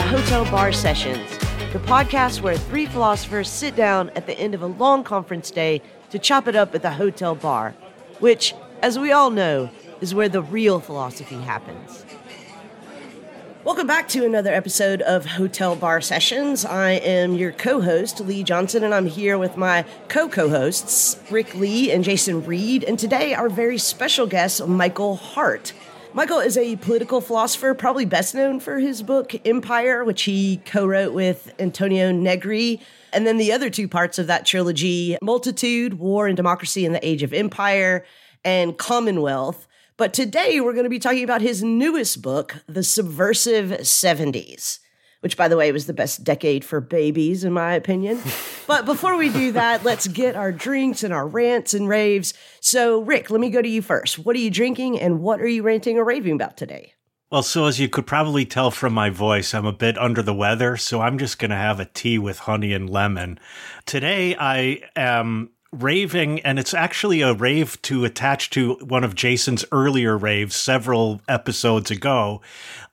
[0.00, 1.28] to Hotel Bar Sessions,
[1.74, 5.82] the podcast where three philosophers sit down at the end of a long conference day
[6.08, 7.74] to chop it up at the hotel bar,
[8.18, 9.68] which, as we all know,
[10.00, 12.06] is where the real philosophy happens.
[13.62, 16.64] Welcome back to another episode of Hotel Bar Sessions.
[16.64, 21.20] I am your co host, Leigh Johnson, and I'm here with my co co hosts,
[21.30, 25.74] Rick Lee and Jason Read, and today our very special guest, Michael Hardt.
[26.12, 30.84] Michael is a political philosopher, probably best known for his book Empire, which he co
[30.84, 32.80] wrote with Antonio Negri.
[33.12, 37.06] And then the other two parts of that trilogy Multitude, War and Democracy in the
[37.06, 38.04] Age of Empire,
[38.44, 39.68] and Commonwealth.
[39.96, 44.80] But today we're going to be talking about his newest book, The Subversive 70s
[45.20, 48.20] which by the way was the best decade for babies in my opinion.
[48.66, 52.34] but before we do that, let's get our drinks and our rants and raves.
[52.60, 54.18] So, Rick, let me go to you first.
[54.18, 56.94] What are you drinking and what are you ranting or raving about today?
[57.30, 60.34] Well, so as you could probably tell from my voice, I'm a bit under the
[60.34, 63.38] weather, so I'm just going to have a tea with honey and lemon.
[63.86, 69.64] Today, I am raving, and it's actually a rave to attach to one of Jason's
[69.72, 72.40] earlier raves several episodes ago.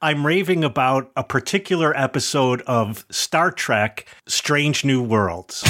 [0.02, 5.64] I'm raving about a particular episode of Star Trek Strange New Worlds.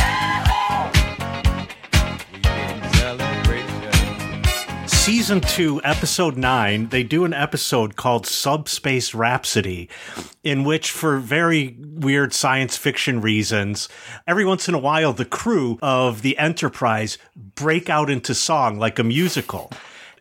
[5.07, 9.87] Season two, episode nine, they do an episode called Subspace Rhapsody,
[10.43, 13.87] in which, for very weird science fiction reasons,
[14.27, 18.99] every once in a while the crew of the Enterprise break out into song like
[18.99, 19.71] a musical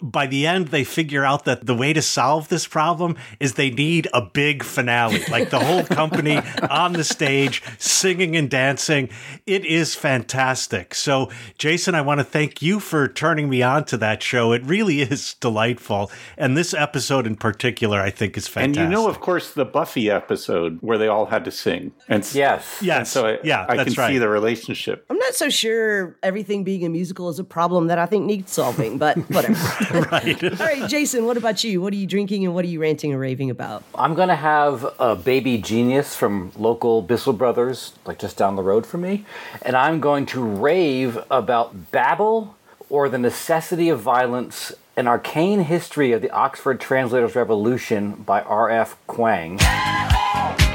[0.01, 3.71] by the end, they figure out that the way to solve this problem is they
[3.71, 6.39] need a big finale, like the whole company
[6.71, 9.09] on the stage singing and dancing.
[9.47, 10.95] It is fantastic.
[10.95, 14.53] So, Jason, I want to thank you for turning me on to that show.
[14.53, 16.11] It really is delightful.
[16.37, 18.83] And this episode in particular, I think, is fantastic.
[18.83, 21.93] And you know, of course, the Buffy episode where they all had to sing.
[22.09, 22.99] And yes, yes.
[22.99, 24.12] And so I, yeah, I can right.
[24.12, 25.06] see the relationship.
[25.11, 28.53] I'm not so sure everything being a musical is a problem that I think needs
[28.53, 29.55] solving, but whatever.
[30.13, 30.43] right.
[30.45, 31.81] All right, Jason, what about you?
[31.81, 33.83] What are you drinking and what are you ranting and raving about?
[33.95, 38.63] I'm going to have a baby genius from local Bissell Brothers, like just down the
[38.63, 39.25] road from me.
[39.63, 42.57] And I'm going to rave about Babel
[42.89, 48.97] or the necessity of violence an arcane history of the Oxford Translators Revolution by R.F.
[49.07, 50.66] Kuang.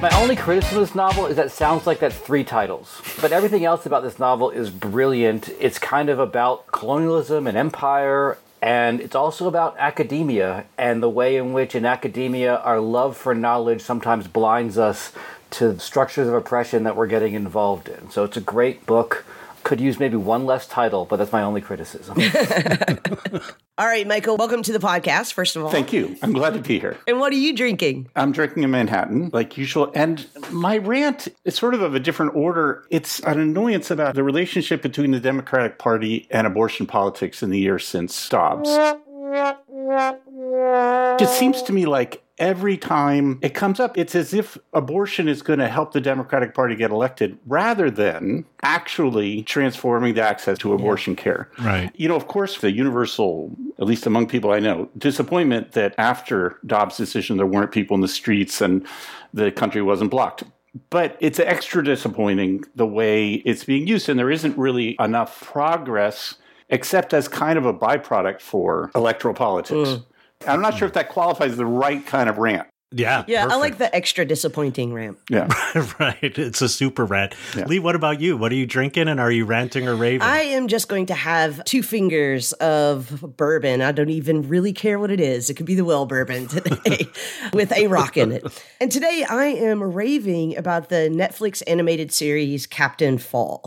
[0.00, 3.02] My only criticism of this novel is that it sounds like that's three titles.
[3.20, 5.50] But everything else about this novel is brilliant.
[5.60, 11.36] It's kind of about colonialism and empire, and it's also about academia and the way
[11.36, 15.12] in which in academia our love for knowledge sometimes blinds us
[15.50, 18.10] to structures of oppression that we're getting involved in.
[18.10, 19.26] So it's a great book
[19.62, 22.18] could use maybe one less title, but that's my only criticism.
[23.78, 25.70] all right, Michael, welcome to the podcast, first of all.
[25.70, 26.16] Thank you.
[26.22, 26.96] I'm glad to be here.
[27.06, 28.08] And what are you drinking?
[28.16, 29.92] I'm drinking a Manhattan, like usual.
[29.94, 32.84] And my rant is sort of of a different order.
[32.90, 37.58] It's an annoyance about the relationship between the Democratic Party and abortion politics in the
[37.58, 38.70] years since Dobbs.
[41.20, 45.42] It seems to me like every time it comes up, it's as if abortion is
[45.42, 50.72] going to help the Democratic Party get elected rather than actually transforming the access to
[50.72, 51.22] abortion yeah.
[51.22, 51.50] care.
[51.60, 51.92] Right.
[51.94, 56.58] You know, of course, the universal, at least among people I know, disappointment that after
[56.66, 58.86] Dobbs' decision, there weren't people in the streets and
[59.32, 60.42] the country wasn't blocked.
[60.88, 66.36] But it's extra disappointing the way it's being used, and there isn't really enough progress
[66.68, 69.90] except as kind of a byproduct for electoral politics.
[69.90, 70.04] Mm.
[70.46, 72.66] I'm not sure if that qualifies the right kind of rant.
[72.92, 73.24] Yeah.
[73.28, 73.52] Yeah, perfect.
[73.52, 75.18] I like the extra disappointing rant.
[75.28, 75.48] Yeah.
[76.00, 76.18] right.
[76.22, 77.36] It's a super rant.
[77.56, 77.66] Yeah.
[77.66, 78.36] Leigh, what about you?
[78.36, 80.26] What are you drinking and are you ranting or raving?
[80.26, 83.80] I am just going to have two fingers of bourbon.
[83.80, 85.50] I don't even really care what it is.
[85.50, 87.06] It could be the well bourbon today
[87.52, 88.64] with a rock in it.
[88.80, 93.64] And today I am raving about the Netflix animated series Captain Fall.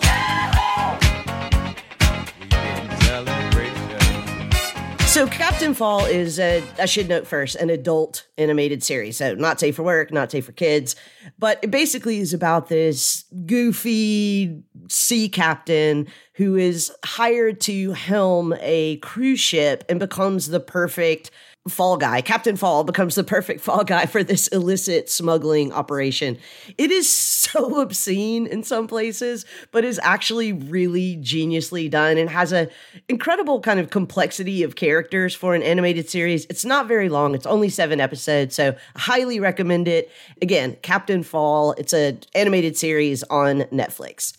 [5.14, 9.18] So, Captain Fall is, a, I should note first, an adult animated series.
[9.18, 10.96] So, not safe for work, not safe for kids.
[11.38, 18.98] But it basically is about this goofy sea captain who is hired to helm a
[18.98, 21.30] cruise ship and becomes the perfect
[21.70, 22.22] fall guy.
[22.22, 26.38] Captain Fall becomes the perfect fall guy for this illicit smuggling operation.
[26.78, 32.52] It is so obscene in some places, but is actually really geniusly done and has
[32.52, 32.70] a
[33.08, 36.46] incredible kind of complexity of characters for an animated series.
[36.50, 37.34] It's not very long.
[37.34, 40.12] It's only 7 episodes, so I highly recommend it.
[40.42, 41.74] Again, Captain Fall.
[41.78, 44.34] It's an animated series on Netflix.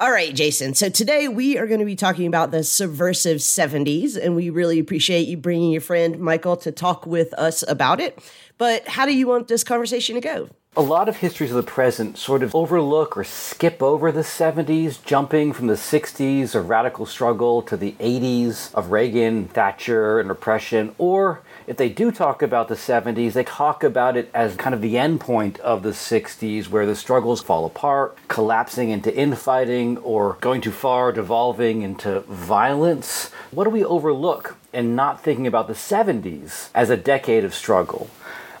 [0.00, 0.74] All right, Jason.
[0.74, 4.80] So today we are going to be talking about the subversive 70s, and we really
[4.80, 8.18] appreciate you bringing your friend Michael to talk with us about it.
[8.58, 10.48] But how do you want this conversation to go?
[10.76, 14.98] A lot of histories of the present sort of overlook or skip over the 70s,
[15.04, 20.92] jumping from the 60s of radical struggle to the 80s of Reagan, Thatcher, and repression,
[20.98, 24.82] or if they do talk about the 70s, they talk about it as kind of
[24.82, 30.36] the end point of the 60s where the struggles fall apart, collapsing into infighting or
[30.40, 33.30] going too far, devolving into violence.
[33.50, 38.10] What do we overlook in not thinking about the 70s as a decade of struggle?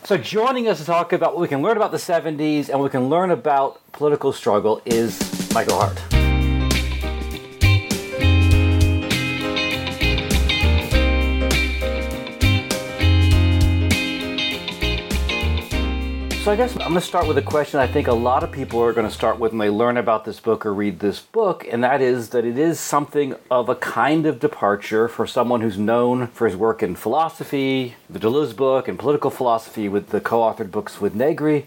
[0.04, 2.84] So, joining us to talk about what we can learn about the 70s and what
[2.84, 5.18] we can learn about political struggle is
[5.54, 6.23] Michael Hardt.
[16.44, 18.52] So I guess I'm going to start with a question I think a lot of
[18.52, 21.18] people are going to start with when they learn about this book or read this
[21.18, 25.62] book, and that is that it is something of a kind of departure for someone
[25.62, 30.20] who's known for his work in philosophy, the Deleuze book, and political philosophy with the
[30.20, 31.66] co-authored books with Negri.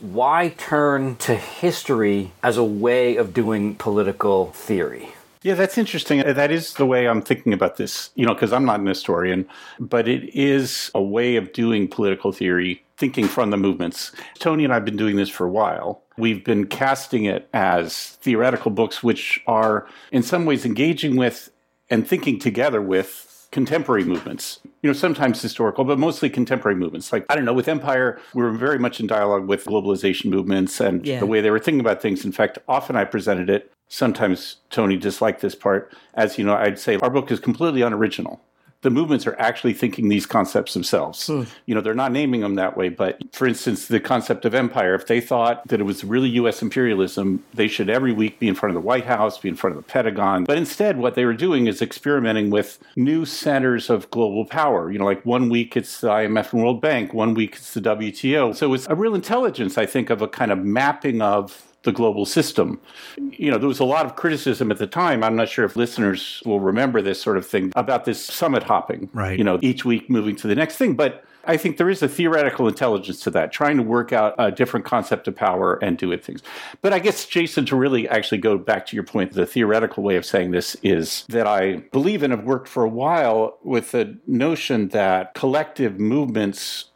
[0.00, 5.10] Why turn to history as a way of doing political theory?
[5.42, 6.18] Yeah, that's interesting.
[6.18, 9.48] That is the way I'm thinking about this, you know, because I'm not an historian,
[9.78, 14.12] but it is a way of doing political theory, thinking from the movements.
[14.38, 16.02] Tony and I have been doing this for a while.
[16.16, 21.50] We've been casting it as theoretical books, which are in some ways engaging with
[21.90, 24.60] and thinking together with contemporary movements.
[24.82, 27.12] You know, sometimes historical, but mostly contemporary movements.
[27.12, 30.80] Like, I don't know, with Empire, we were very much in dialogue with globalization movements
[30.80, 31.20] and Yeah.
[31.20, 32.24] the way they were thinking about things.
[32.24, 35.92] In fact, often I presented it sometimes Tony disliked this part.
[36.14, 38.40] As you know, I'd say our book is completely unoriginal.
[38.86, 41.26] The movements are actually thinking these concepts themselves.
[41.26, 41.42] Hmm.
[41.66, 44.94] You know, they're not naming them that way, but for instance, the concept of empire,
[44.94, 48.54] if they thought that it was really US imperialism, they should every week be in
[48.54, 50.44] front of the White House, be in front of the Pentagon.
[50.44, 54.92] But instead, what they were doing is experimenting with new centers of global power.
[54.92, 57.80] You know, like one week it's the IMF and World Bank, one week it's the
[57.80, 58.54] WTO.
[58.54, 62.26] So it's a real intelligence, I think, of a kind of mapping of the global
[62.26, 62.78] system.
[63.16, 65.24] You know, there was a lot of criticism at the time.
[65.24, 69.08] I'm not sure if listeners will remember this sort of thing about this summit hopping.
[69.14, 69.38] Right.
[69.38, 70.94] You know, each week moving to the next thing.
[70.94, 74.50] But I think there is a theoretical intelligence to that, trying to work out a
[74.50, 76.42] different concept of power and do it things.
[76.82, 80.16] But I guess, Jason, to really actually go back to your point, the theoretical way
[80.16, 84.18] of saying this is that I believe and have worked for a while with the
[84.26, 86.86] notion that collective movements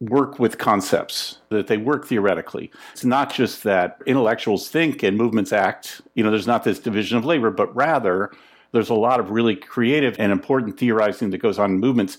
[0.00, 2.70] work with concepts, that they work theoretically.
[2.92, 6.02] It's not just that intellectuals think and movements act.
[6.14, 8.30] You know, there's not this division of labor, but rather
[8.72, 12.18] there's a lot of really creative and important theorizing that goes on in movements.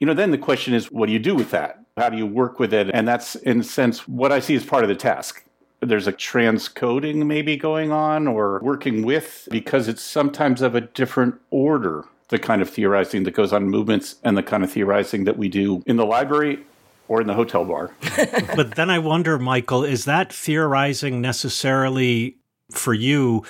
[0.00, 1.82] You know, then the question is, what do you do with that?
[1.96, 2.90] How do you work with it?
[2.92, 5.44] And that's, in a sense, what I see as part of the task.
[5.80, 11.36] There's a transcoding maybe going on or working with because it's sometimes of a different
[11.50, 15.24] order, the kind of theorizing that goes on in movements and the kind of theorizing
[15.24, 16.64] that we do in the library
[17.08, 17.94] or in the hotel bar.
[18.56, 22.36] but then I wonder, Michael, is that theorizing necessarily
[22.70, 23.44] for you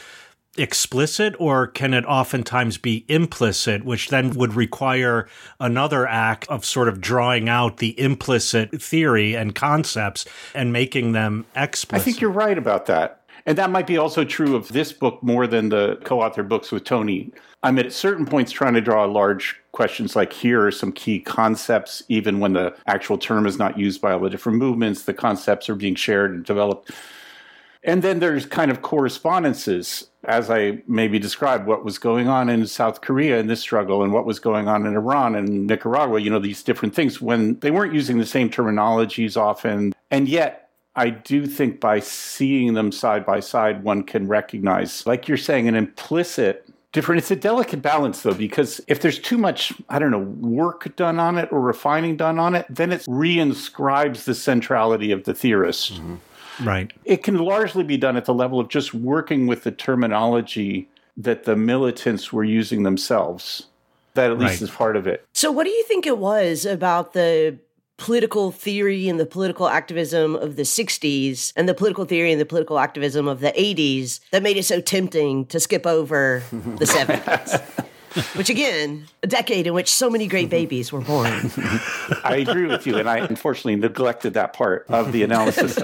[0.56, 5.28] explicit, or can it oftentimes be implicit, which then would require
[5.58, 10.24] another act of sort of drawing out the implicit theory and concepts
[10.54, 12.02] and making them explicit?
[12.02, 13.23] I think you're right about that.
[13.46, 16.72] And that might be also true of this book more than the co author books
[16.72, 17.32] with Tony.
[17.62, 22.02] I'm at certain points trying to draw large questions like here are some key concepts,
[22.08, 25.68] even when the actual term is not used by all the different movements, the concepts
[25.68, 26.90] are being shared and developed.
[27.82, 32.66] And then there's kind of correspondences, as I maybe described what was going on in
[32.66, 36.30] South Korea in this struggle and what was going on in Iran and Nicaragua, you
[36.30, 39.94] know, these different things when they weren't using the same terminologies often.
[40.10, 40.63] And yet,
[40.96, 45.66] I do think by seeing them side by side, one can recognize, like you're saying,
[45.68, 47.18] an implicit different.
[47.18, 51.18] It's a delicate balance, though, because if there's too much, I don't know, work done
[51.18, 55.94] on it or refining done on it, then it reinscribes the centrality of the theorist.
[55.94, 56.68] Mm-hmm.
[56.68, 56.92] right.
[57.04, 61.44] It can largely be done at the level of just working with the terminology that
[61.44, 63.66] the militants were using themselves.
[64.14, 64.62] That at least Right.
[64.62, 65.24] is part of it.
[65.32, 67.58] So, what do you think it was about the
[67.96, 72.46] political theory and the political activism of the 60s and the political theory and the
[72.46, 77.84] political activism of the 80s that made it so tempting to skip over the 70s?
[78.36, 81.32] Which, again, a decade in which so many great babies were born.
[82.22, 85.80] I agree with you, and I unfortunately neglected that part of the analysis.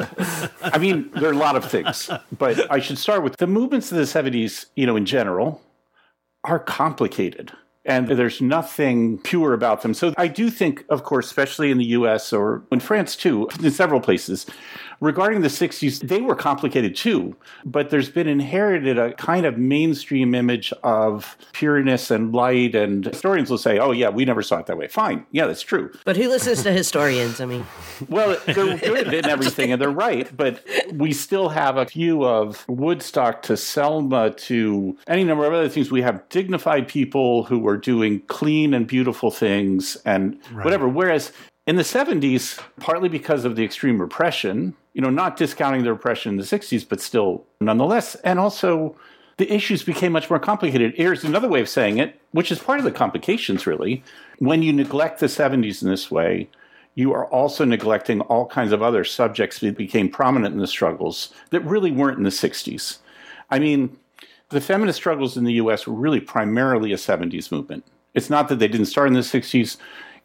[0.63, 3.91] I mean, there are a lot of things, but I should start with the movements
[3.91, 5.61] of the 70s, you know, in general,
[6.45, 7.51] are complicated.
[7.85, 9.95] And there's nothing pure about them.
[9.95, 13.71] So I do think, of course, especially in the US or in France too, in
[13.71, 14.47] several places,
[15.01, 20.35] regarding the 60s, they were complicated too, but there's been inherited a kind of mainstream
[20.35, 24.67] image of pureness and light, and historians will say, oh, yeah, we never saw it
[24.67, 24.89] that way.
[24.89, 25.27] Fine.
[25.33, 25.91] Yeah, that's true.
[26.05, 27.41] But who listens to historians?
[27.41, 27.67] I mean,
[28.09, 32.65] well, they're good in everything, and they're right, but we still have a view of
[32.69, 35.91] Woodstock to Selma to any number of other things.
[35.91, 40.65] We have dignified people who were doing clean and beautiful things and right.
[40.65, 40.89] whatever.
[40.89, 41.33] Whereas
[41.67, 46.33] in the 70s, partly because of the extreme repression, you know, not discounting the repression
[46.33, 48.97] in the 60s, but still nonetheless, and also
[49.37, 50.95] the issues became much more complicated.
[50.97, 54.03] Here's another way of saying it, which is part of the complications, really.
[54.39, 56.49] When you neglect the 70s in this way,
[56.95, 61.33] you are also neglecting all kinds of other subjects that became prominent in the struggles
[61.51, 62.99] that really weren't in the 60s.
[63.51, 63.97] I mean,
[64.51, 67.85] the feminist struggles in the US were really primarily a 70s movement.
[68.15, 69.77] It's not that they didn't start in the 60s.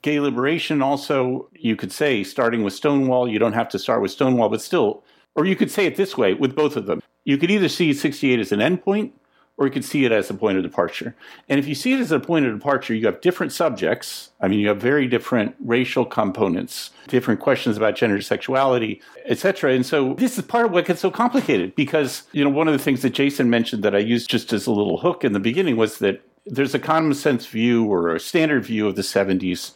[0.02, 4.12] Gay liberation also, you could say, starting with Stonewall, you don't have to start with
[4.12, 5.04] Stonewall, but still,
[5.36, 7.02] or you could say it this way with both of them.
[7.24, 9.12] You could either see 68 as an endpoint,
[9.58, 11.16] or you could see it as a point of departure.
[11.48, 14.32] And if you see it as a point of departure, you have different subjects.
[14.42, 19.74] I mean, you have very different racial components, different questions about gender, sexuality, etc.
[19.74, 22.74] And so this is part of what gets so complicated because, you know, one of
[22.74, 25.40] the things that Jason mentioned that I used just as a little hook in the
[25.40, 29.74] beginning was that there's a common sense view or a standard view of the 70s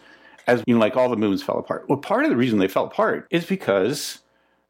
[0.49, 1.85] as you know, like all the movements fell apart.
[1.87, 4.19] Well, part of the reason they fell apart is because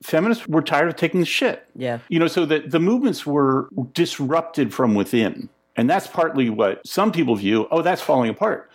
[0.01, 1.67] feminists were tired of taking the shit.
[1.75, 1.99] Yeah.
[2.09, 5.49] You know, so that the movements were disrupted from within.
[5.75, 8.69] And that's partly what some people view, oh, that's falling apart.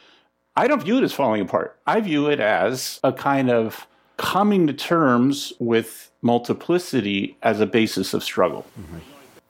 [0.57, 1.79] I don't view it as falling apart.
[1.87, 8.15] I view it as a kind of coming to terms with multiplicity as a basis
[8.15, 8.65] of struggle.
[8.81, 8.99] Mm-hmm.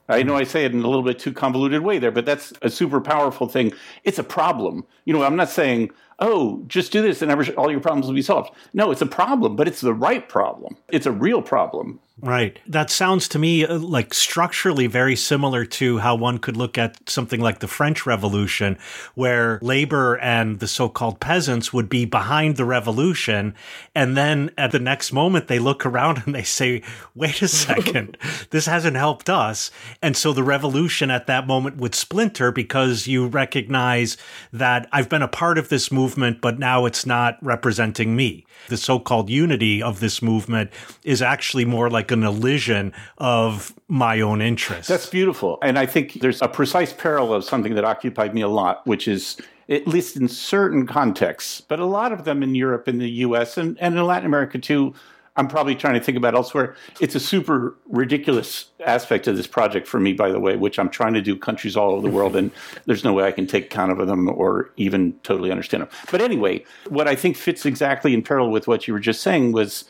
[0.09, 2.53] I know I say it in a little bit too convoluted way there, but that's
[2.61, 3.73] a super powerful thing.
[4.05, 4.85] It's a problem.
[5.05, 8.23] You know, I'm not saying, oh, just do this and all your problems will be
[8.23, 8.51] solved.
[8.73, 10.77] No, it's a problem, but it's the right problem.
[10.91, 12.01] It's a real problem.
[12.21, 12.61] Right.
[12.69, 17.11] That sounds to me uh, like structurally very similar to how one could look at
[17.11, 18.79] something like the French Revolution,
[19.17, 23.53] where labor and the so called peasants would be behind the revolution.
[23.97, 26.83] And then at the next moment, they look around and they say,
[27.17, 28.17] wait a second,
[28.51, 29.73] this hasn't helped us.
[30.01, 34.17] And so the revolution at that moment would splinter because you recognize
[34.53, 36.04] that I've been a part of this movement,
[36.41, 38.47] but now it's not representing me.
[38.69, 40.71] The so called unity of this movement
[41.03, 44.89] is actually more like an elision of my own interests.
[44.89, 45.59] That's beautiful.
[45.63, 49.09] And I think there's a precise parallel of something that occupied me a lot, which
[49.09, 49.37] is
[49.69, 53.57] at least in certain contexts, but a lot of them in Europe and the US
[53.57, 54.95] and, and in Latin America too.
[55.37, 56.77] I'm probably trying to think about elsewhere.
[57.01, 60.89] It's a super ridiculous aspect of this project for me, by the way, which I'm
[60.89, 62.53] trying to do countries all over the world, and
[62.87, 65.91] there's no way I can take count of them or even totally understand them.
[66.11, 69.53] But anyway, what I think fits exactly in parallel with what you were just saying
[69.53, 69.85] was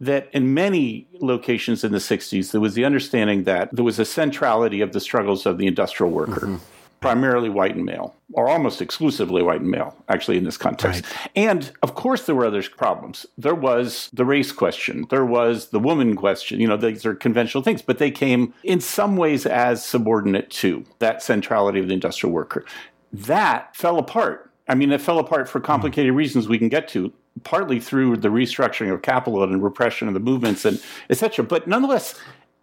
[0.00, 4.04] that in many locations in the 60s, there was the understanding that there was a
[4.04, 6.46] centrality of the struggles of the industrial worker.
[6.46, 6.56] Mm-hmm
[7.00, 11.04] primarily white and male, or almost exclusively white and male, actually, in this context.
[11.04, 11.30] Right.
[11.34, 13.26] And of course, there were other problems.
[13.38, 16.60] There was the race question, there was the woman question.
[16.60, 20.84] You know, these are conventional things, but they came in some ways as subordinate to
[20.98, 22.64] that centrality of the industrial worker.
[23.12, 24.50] That fell apart.
[24.68, 26.16] I mean, it fell apart for complicated mm.
[26.16, 27.12] reasons we can get to
[27.44, 31.44] partly through the restructuring of capital and repression of the movements and etc.
[31.44, 32.20] But nonetheless,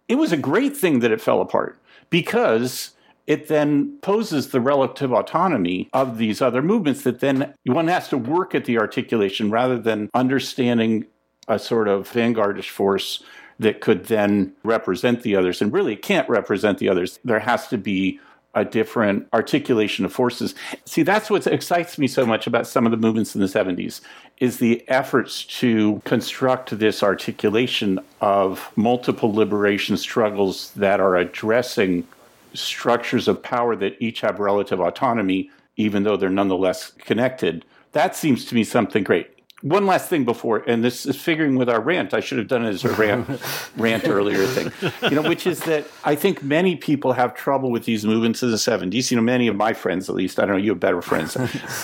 [0.08, 1.78] it was a great thing that it fell apart
[2.10, 2.92] because
[3.28, 8.16] it then poses the relative autonomy of these other movements that then one has to
[8.16, 11.04] work at the articulation rather than understanding
[11.46, 13.22] a sort of vanguardish force
[13.58, 15.60] that could then represent the others.
[15.60, 17.18] And really, can't represent the others.
[17.22, 18.18] There has to be
[18.54, 20.54] a different articulation of forces.
[20.86, 24.00] See, that's what excites me so much about some of the movements in the 70s
[24.38, 32.06] is the efforts to construct this articulation of multiple liberation struggles that are addressing
[32.54, 37.64] structures of power that each have relative autonomy even though they're nonetheless connected.
[37.92, 39.30] That seems to me something great
[39.62, 42.14] one last thing before, and this is figuring with our rant.
[42.14, 43.28] I should have done it as a rant,
[43.76, 44.70] rant earlier thing,
[45.10, 48.52] you know, which is that I think many people have trouble with these movements of
[48.52, 49.10] the '70s.
[49.10, 51.36] You know, many of my friends, at least, I don't know, you have better friends.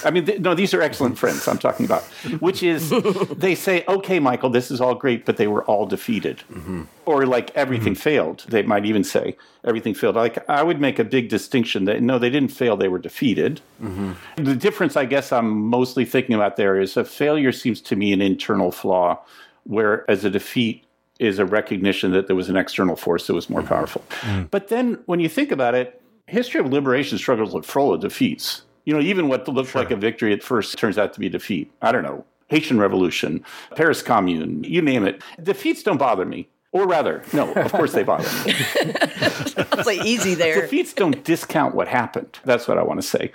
[0.05, 1.49] I mean, th- no, these are excellent friends.
[1.49, 2.05] I'm talking about,
[2.39, 2.91] which is
[3.37, 6.85] they say, okay, Michael, this is all great, but they were all defeated, mm-hmm.
[7.07, 8.03] or like everything mm-hmm.
[8.03, 8.45] failed.
[8.49, 10.17] They might even say everything failed.
[10.17, 13.61] Like I would make a big distinction that no, they didn't fail; they were defeated.
[13.83, 14.45] Mm-hmm.
[14.45, 18.13] The difference, I guess, I'm mostly thinking about there is a failure seems to me
[18.13, 19.21] an internal flaw,
[19.65, 20.85] whereas a defeat
[21.19, 23.69] is a recognition that there was an external force that was more mm-hmm.
[23.69, 24.05] powerful.
[24.21, 24.45] Mm-hmm.
[24.45, 28.63] But then when you think about it, history of liberation struggles are full of defeats.
[28.85, 29.81] You know, even what looks sure.
[29.81, 31.73] like a victory at first turns out to be defeat.
[31.81, 32.25] I don't know.
[32.49, 33.43] Haitian Revolution,
[33.75, 35.23] Paris Commune, you name it.
[35.43, 36.49] Defeats don't bother me.
[36.75, 38.53] Or rather, no, of course they bother me.
[38.53, 40.61] it's like easy there.
[40.61, 42.41] Defeats don't discount what happened.
[42.45, 43.31] That's what I want to say.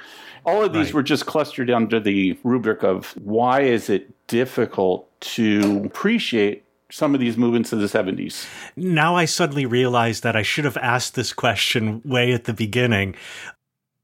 [0.45, 0.95] All of these right.
[0.95, 7.21] were just clustered under the rubric of why is it difficult to appreciate some of
[7.21, 8.45] these movements of the 70s.
[8.75, 13.15] Now I suddenly realize that I should have asked this question way at the beginning.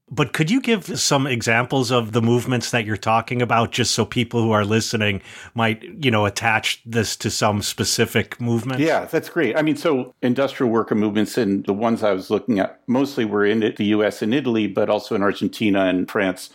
[0.09, 4.05] But could you give some examples of the movements that you're talking about just so
[4.05, 5.21] people who are listening
[5.55, 8.81] might, you know, attach this to some specific movement?
[8.81, 9.57] Yeah, that's great.
[9.57, 13.45] I mean, so industrial worker movements and the ones I was looking at mostly were
[13.45, 16.51] in the US and Italy, but also in Argentina and France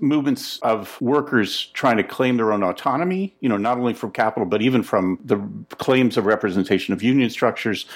[0.00, 4.46] movements of workers trying to claim their own autonomy, you know, not only from capital,
[4.46, 5.38] but even from the
[5.76, 7.86] claims of representation of union structures,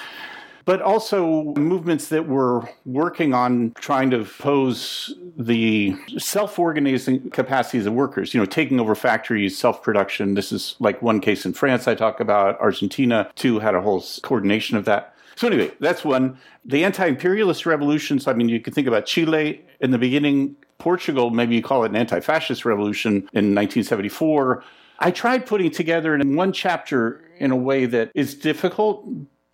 [0.69, 8.35] but also movements that were working on trying to pose the self-organizing capacities of workers,
[8.35, 10.35] you know, taking over factories, self-production.
[10.35, 12.59] This is like one case in France I talk about.
[12.59, 15.15] Argentina, too, had a whole coordination of that.
[15.37, 16.37] So anyway, that's one.
[16.63, 21.55] The anti-imperialist revolutions, I mean, you can think about Chile in the beginning Portugal, maybe
[21.55, 24.63] you call it an anti fascist revolution in 1974.
[24.99, 29.03] I tried putting together in one chapter in a way that is difficult,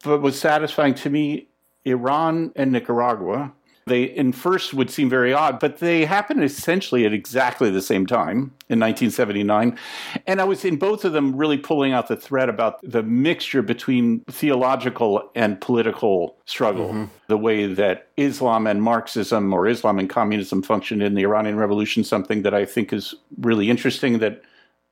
[0.06, 1.48] but was satisfying to me
[1.84, 3.54] Iran and Nicaragua
[3.88, 8.08] they in first would seem very odd, but they happened essentially at exactly the same
[8.08, 9.78] time in 1979.
[10.26, 13.62] And I was in both of them really pulling out the thread about the mixture
[13.62, 17.06] between theological and political struggle, mm-hmm.
[17.28, 22.04] the way that Islam and Marxism or Islam and communism functioned in the Iranian Revolution,
[22.04, 24.42] something that I think is really interesting that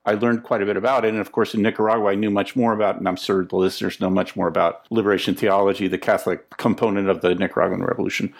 [0.05, 1.09] I learned quite a bit about it.
[1.09, 3.99] And of course, in Nicaragua, I knew much more about, and I'm sure the listeners
[3.99, 8.33] know much more about liberation theology, the Catholic component of the Nicaraguan Revolution.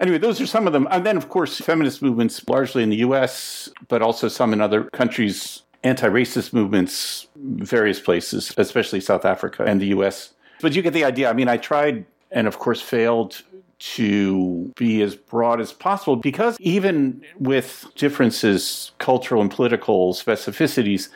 [0.00, 0.86] Anyway, those are some of them.
[0.90, 4.84] And then, of course, feminist movements largely in the US, but also some in other
[4.84, 10.34] countries, anti racist movements, various places, especially South Africa and the US.
[10.60, 11.30] But you get the idea.
[11.30, 13.42] I mean, I tried and, of course, failed
[13.78, 21.08] to be as broad as possible because even with differences, cultural and political specificities,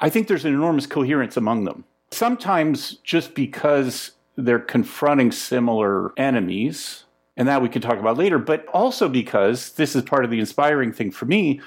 [0.00, 1.84] I think there's an enormous coherence among them.
[2.10, 7.04] Sometimes just because they're confronting similar enemies
[7.36, 10.40] and that we can talk about later, but also because this is part of the
[10.40, 11.60] inspiring thing for me.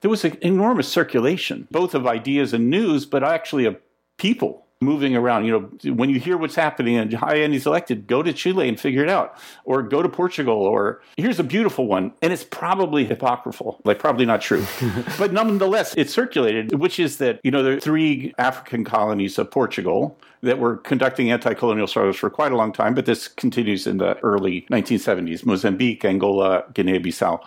[0.00, 3.76] There was an enormous circulation, both of ideas and news, but actually of
[4.16, 5.44] people moving around.
[5.44, 9.02] You know, when you hear what's happening and Allende elected, go to Chile and figure
[9.02, 13.80] it out, or go to Portugal, or here's a beautiful one, and it's probably apocryphal,
[13.84, 14.64] like probably not true,
[15.18, 19.50] but nonetheless, it circulated, which is that you know there are three African colonies of
[19.50, 23.98] Portugal that were conducting anti-colonial struggles for quite a long time, but this continues in
[23.98, 27.40] the early 1970s: Mozambique, Angola, Guinea-Bissau.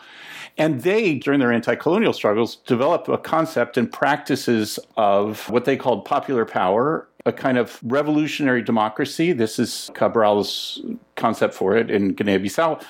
[0.55, 5.75] And they, during their anti colonial struggles, developed a concept and practices of what they
[5.75, 9.31] called popular power a kind of revolutionary democracy.
[9.31, 10.81] This is Cabral's
[11.15, 12.83] concept for it in Guinea Bissau.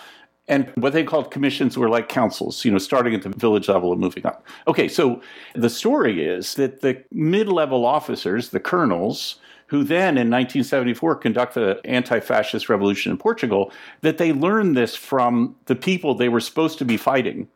[0.47, 3.91] And what they called commissions were like councils, you know, starting at the village level
[3.91, 4.45] and moving up.
[4.67, 5.21] Okay, so
[5.55, 11.53] the story is that the mid level officers, the colonels, who then in 1974 conduct
[11.53, 16.41] the anti fascist revolution in Portugal, that they learned this from the people they were
[16.41, 17.47] supposed to be fighting.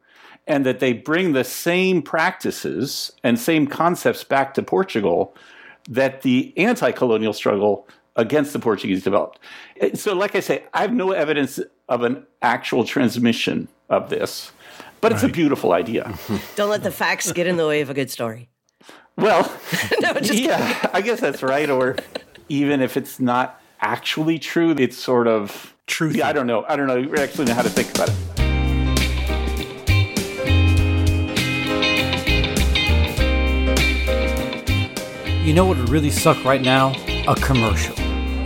[0.50, 5.36] And that they bring the same practices and same concepts back to Portugal
[5.88, 9.39] that the anti colonial struggle against the Portuguese developed.
[9.93, 14.52] So, like I say, I have no evidence of an actual transmission of this,
[15.02, 16.13] but it's a beautiful idea.
[16.56, 18.50] Don't let the facts get in the way of a good story.
[19.15, 19.52] Well,
[20.02, 21.69] no, yeah, I guess that's right.
[21.69, 21.95] Or
[22.50, 26.10] even if it's not actually true, it's sort of true.
[26.10, 26.65] Yeah, I don't know.
[26.67, 27.15] I don't know.
[27.21, 28.37] actually know how to think about it.
[35.48, 36.94] You know what would really suck right now?
[37.26, 37.98] A commercial.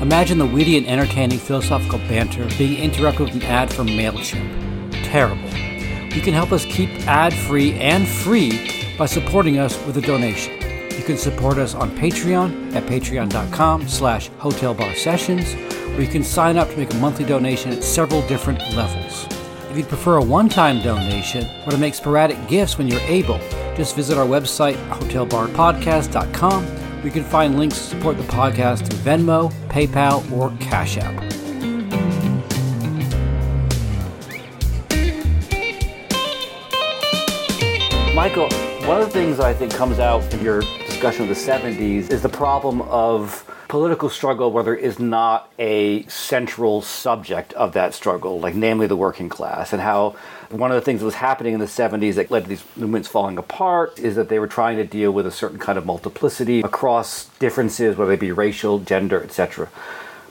[0.04, 4.92] Imagine the witty and entertaining philosophical banter being interrupted with an ad from MailChimp.
[5.06, 5.50] Terrible.
[6.16, 10.54] You can help us keep ad free and free by supporting us with a donation.
[10.96, 16.70] You can support us on Patreon at patreon.com slash hotelbarsessions, or you can sign up
[16.70, 19.26] to make a monthly donation at several different levels.
[19.72, 23.40] If you'd prefer a one-time donation or to make sporadic gifts when you're able,
[23.76, 29.52] just visit our website, hotelbarpodcast.com you can find links to support the podcast through Venmo,
[29.70, 31.16] PayPal, or Cash App.
[38.14, 38.50] Michael,
[38.88, 40.62] one of the things I think comes out in your
[41.02, 46.04] discussion of the 70s is the problem of political struggle where there is not a
[46.04, 50.16] central subject of that struggle, like namely the working class, and how
[50.52, 53.08] one of the things that was happening in the 70s that led to these movements
[53.08, 56.60] falling apart is that they were trying to deal with a certain kind of multiplicity
[56.60, 59.70] across differences, whether they be racial, gender, etc.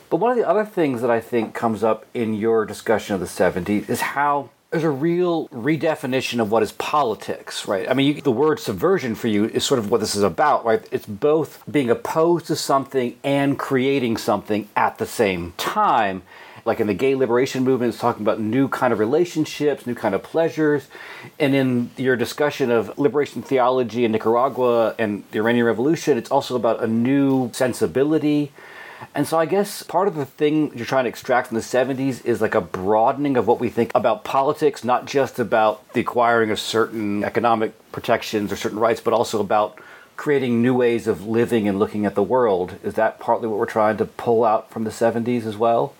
[0.08, 3.20] But one of the other things that I think comes up in your discussion of
[3.20, 7.90] the 70s is how there's a real redefinition of what is politics, right?
[7.90, 10.64] I mean, you, the word subversion for you is sort of what this is about,
[10.64, 10.86] right?
[10.92, 16.22] It's both being opposed to something and creating something at the same time.
[16.64, 20.14] Like in the gay liberation movement, it's talking about new kind of relationships, new kind
[20.14, 20.86] of pleasures.
[21.40, 26.54] And in your discussion of liberation theology in Nicaragua and the Iranian Revolution, it's also
[26.54, 28.52] about a new sensibility
[29.14, 32.24] and so I guess part of the thing you're trying to extract from the 70s
[32.24, 36.50] is like a broadening of what we think about politics, not just about the acquiring
[36.50, 39.80] of certain economic protections or certain rights, but also about
[40.16, 42.76] creating new ways of living and looking at the world.
[42.82, 45.94] Is that partly what we're trying to pull out from the 70s as well?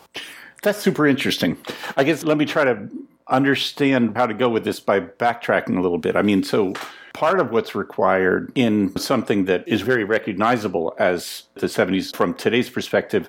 [0.63, 1.57] That's super interesting.
[1.97, 2.89] I guess let me try to
[3.29, 6.17] understand how to go with this by backtracking a little bit.
[6.17, 6.75] I mean, so
[7.21, 12.71] part of what's required in something that is very recognizable as the 70s from today's
[12.71, 13.29] perspective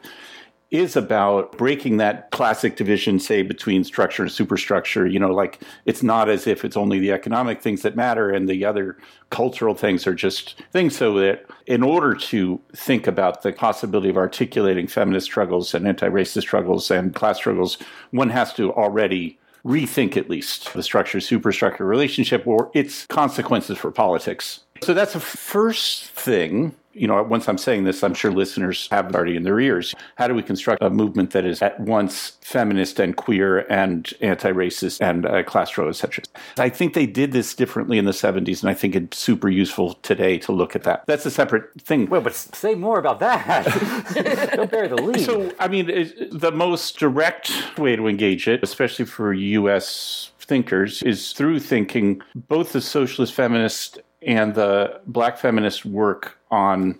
[0.69, 5.05] is about breaking that classic division, say, between structure and superstructure.
[5.05, 8.47] You know, like it's not as if it's only the economic things that matter and
[8.47, 8.97] the other
[9.29, 10.95] cultural things are just things.
[10.95, 16.07] So that in order to think about the possibility of articulating feminist struggles and anti
[16.07, 17.77] racist struggles and class struggles,
[18.11, 23.91] one has to already rethink at least the structure superstructure relationship or its consequences for
[23.91, 24.61] politics.
[24.81, 29.07] So that's the first thing you know, once I'm saying this, I'm sure listeners have
[29.07, 29.95] it already in their ears.
[30.17, 35.01] How do we construct a movement that is at once feminist and queer and anti-racist
[35.01, 36.23] and uh, class struggle, etc.?
[36.57, 39.93] I think they did this differently in the 70s, and I think it's super useful
[39.95, 41.05] today to look at that.
[41.07, 42.09] That's a separate thing.
[42.09, 44.51] Well, but say more about that.
[44.55, 45.25] Don't bury the lead.
[45.25, 45.87] So, I mean,
[46.31, 50.31] the most direct way to engage it, especially for U.S.
[50.39, 56.97] thinkers, is through thinking both the socialist feminist and the black feminist work on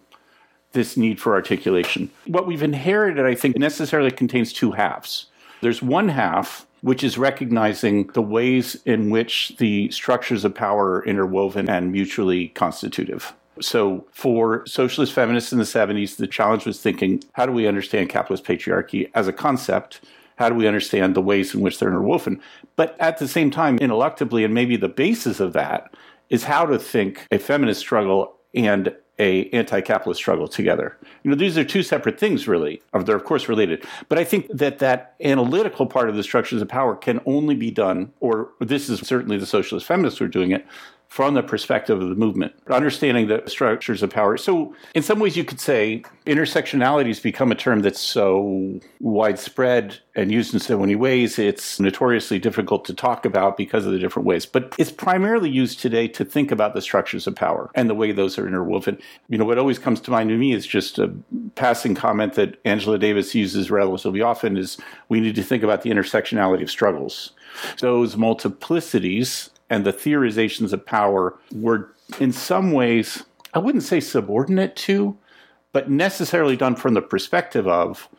[0.74, 2.10] this need for articulation.
[2.26, 5.28] What we've inherited, I think, necessarily contains two halves.
[5.62, 11.06] There's one half, which is recognizing the ways in which the structures of power are
[11.06, 13.34] interwoven and mutually constitutive.
[13.60, 18.10] So, for socialist feminists in the 70s, the challenge was thinking how do we understand
[18.10, 20.02] capitalist patriarchy as a concept?
[20.38, 22.42] How do we understand the ways in which they're interwoven?
[22.76, 25.94] But at the same time, ineluctably, and maybe the basis of that
[26.32, 30.98] is how to think a feminist struggle and a anti-capitalist struggle together.
[31.22, 32.82] You know, these are two separate things, really.
[33.04, 36.68] They're of course related, but I think that that analytical part of the structures of
[36.70, 40.52] power can only be done, or this is certainly the socialist feminists who are doing
[40.52, 40.66] it,
[41.12, 44.38] from the perspective of the movement, understanding the structures of power.
[44.38, 50.00] So, in some ways, you could say intersectionality has become a term that's so widespread
[50.16, 54.00] and used in so many ways, it's notoriously difficult to talk about because of the
[54.00, 54.46] different ways.
[54.46, 58.14] But it's primarily used today to think about the structures of power and the way
[58.14, 58.98] those are interwoven.
[59.28, 61.14] You know, what always comes to mind to me is just a
[61.56, 64.78] passing comment that Angela Davis uses relatively often is
[65.10, 67.32] we need to think about the intersectionality of struggles.
[67.80, 74.76] Those multiplicities and the theorizations of power were in some ways, I wouldn't say subordinate
[74.76, 75.18] to,
[75.72, 78.10] but necessarily done from the perspective of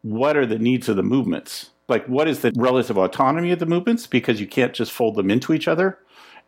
[0.00, 1.70] what are the needs of the movements?
[1.86, 4.06] Like, what is the relative autonomy of the movements?
[4.06, 5.98] Because you can't just fold them into each other.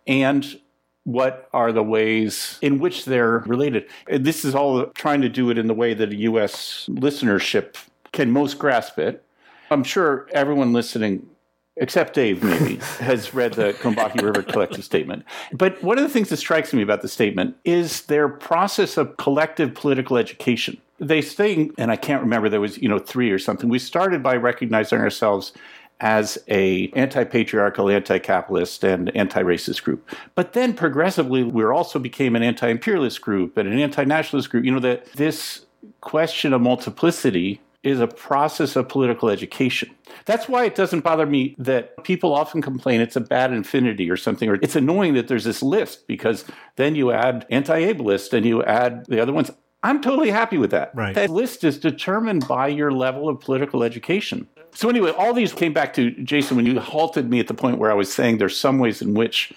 [0.06, 0.58] And
[1.04, 3.86] what are the ways in which they're related?
[4.08, 6.88] This is all trying to do it in the way that a U.S.
[6.90, 7.76] listenership
[8.12, 9.22] can most grasp it.
[9.70, 11.28] I'm sure everyone listening
[11.76, 15.24] except Dave maybe, has read the Combahee River Collective Statement.
[15.52, 19.16] But one of the things that strikes me about the statement is their process of
[19.16, 20.80] collective political education.
[21.00, 23.68] They say, and I can't remember, there was, you know, three or something.
[23.68, 25.52] We started by recognizing ourselves
[26.00, 30.08] as a anti-patriarchal, anti-capitalist, and anti-racist group.
[30.34, 34.64] But then progressively, we also became an anti-imperialist group and an anti-nationalist group.
[34.64, 35.66] You know, that this
[36.00, 39.90] question of multiplicity is a process of political education.
[40.24, 44.16] That's why it doesn't bother me that people often complain it's a bad infinity or
[44.16, 46.44] something, or it's annoying that there's this list because
[46.76, 49.50] then you add anti ableist and you add the other ones.
[49.82, 50.92] I'm totally happy with that.
[50.94, 51.14] Right.
[51.14, 54.48] That list is determined by your level of political education.
[54.72, 57.78] So, anyway, all these came back to Jason when you halted me at the point
[57.78, 59.52] where I was saying there's some ways in which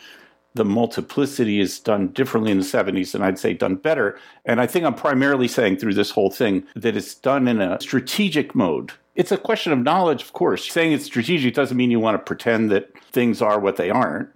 [0.57, 4.19] the multiplicity is done differently in the 70s and I'd say done better.
[4.45, 7.79] And I think I'm primarily saying through this whole thing that it's done in a
[7.79, 8.91] strategic mode.
[9.15, 10.69] It's a question of knowledge, of course.
[10.69, 14.29] Saying it's strategic doesn't mean you want to pretend that things are what they aren't.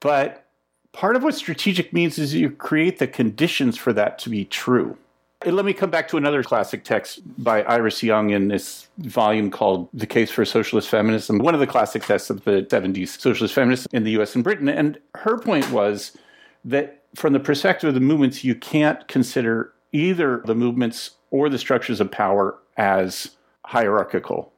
[0.00, 0.46] But
[0.92, 4.96] part of what strategic means is you create the conditions for that to be true.
[5.44, 9.88] Let me come back to another classic text by Iris Young in this volume called
[9.92, 13.86] The Case for Socialist Feminism, one of the classic texts of the 70s socialist feminists
[13.92, 14.68] in the US and Britain.
[14.68, 16.16] And her point was
[16.64, 21.58] that from the perspective of the movements, you can't consider either the movements or the
[21.58, 24.52] structures of power as hierarchical.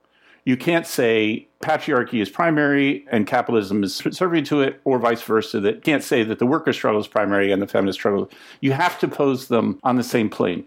[0.45, 5.61] You can't say patriarchy is primary and capitalism is serving to it, or vice versa.
[5.61, 8.31] That can't say that the worker struggle is primary and the feminist struggle.
[8.61, 10.65] You have to pose them on the same plane.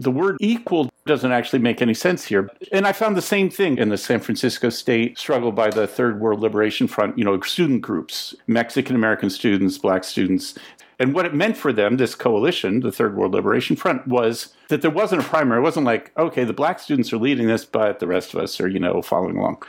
[0.00, 2.50] The word equal doesn't actually make any sense here.
[2.72, 6.20] And I found the same thing in the San Francisco State struggle by the Third
[6.20, 10.54] World Liberation Front, you know, student groups, Mexican American students, black students.
[10.98, 14.82] And what it meant for them, this coalition, the Third World Liberation Front, was that
[14.82, 15.60] there wasn't a primary.
[15.60, 18.60] It wasn't like, okay, the black students are leading this, but the rest of us
[18.60, 19.62] are, you know, following along.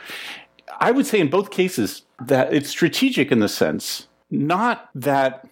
[0.80, 5.46] I would say in both cases that it's strategic in the sense, not that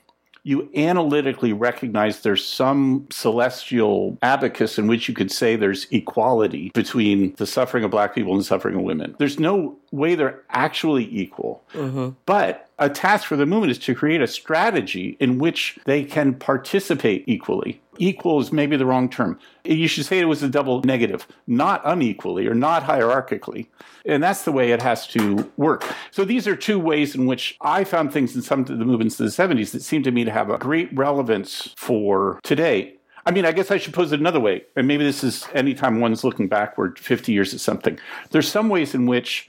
[0.47, 7.35] you analytically recognize there's some celestial abacus in which you could say there's equality between
[7.37, 9.17] the suffering of black people and the suffering of women.
[9.19, 11.63] There's no way they're actually equal.
[11.73, 12.11] Mm-hmm.
[12.27, 16.35] But a task for the movement is to create a strategy in which they can
[16.35, 17.81] participate equally.
[17.99, 19.39] Equal is maybe the wrong term.
[19.63, 23.69] You should say it was a double negative, not unequally or not hierarchically.
[24.05, 25.85] And that's the way it has to work.
[26.11, 29.21] So these are two ways in which I found things in some of the movements
[29.21, 32.97] of the 70s that seem to me to have a great relevance for today.
[33.27, 34.65] I mean, I guess I should pose it another way.
[34.77, 37.99] And maybe this is anytime one's looking backward 50 years at something.
[38.31, 39.49] There's some ways in which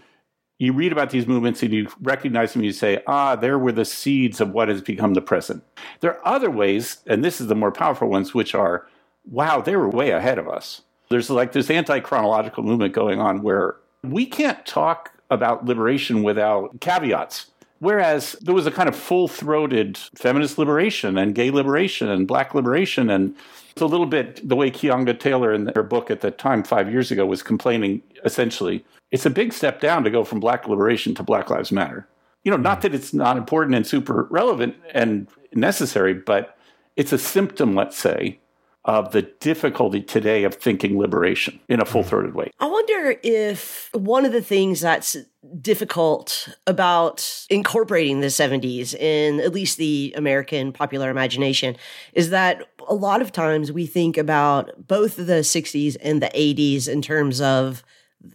[0.58, 3.86] you read about these movements and you recognize them you say, ah, there were the
[3.86, 5.64] seeds of what has become the present.
[6.00, 8.88] There are other ways, and this is the more powerful ones, which are,
[9.30, 10.82] wow, they were way ahead of us.
[11.10, 16.80] There's like this anti chronological movement going on where we can't talk about liberation without
[16.80, 17.48] caveats.
[17.80, 22.56] Whereas there was a kind of full throated feminist liberation and gay liberation and black
[22.56, 23.10] liberation.
[23.10, 23.36] And
[23.72, 26.90] it's a little bit the way Keeanga Taylor in her book at the time, five
[26.90, 31.16] years ago, was complaining essentially it's a big step down to go from black liberation
[31.16, 32.06] to Black Lives Matter.
[32.44, 32.82] You know, not mm.
[32.82, 36.58] that it's not important and super relevant and necessary, but
[36.98, 38.42] it's a symptom, let's say,
[38.84, 41.88] of the difficulty today of thinking liberation in a mm.
[41.88, 42.52] full throated way.
[42.60, 45.16] I wonder if one of the things that's
[45.62, 51.78] difficult about incorporating the 70s in at least the American popular imagination
[52.12, 56.90] is that a lot of times we think about both the 60s and the 80s
[56.90, 57.82] in terms of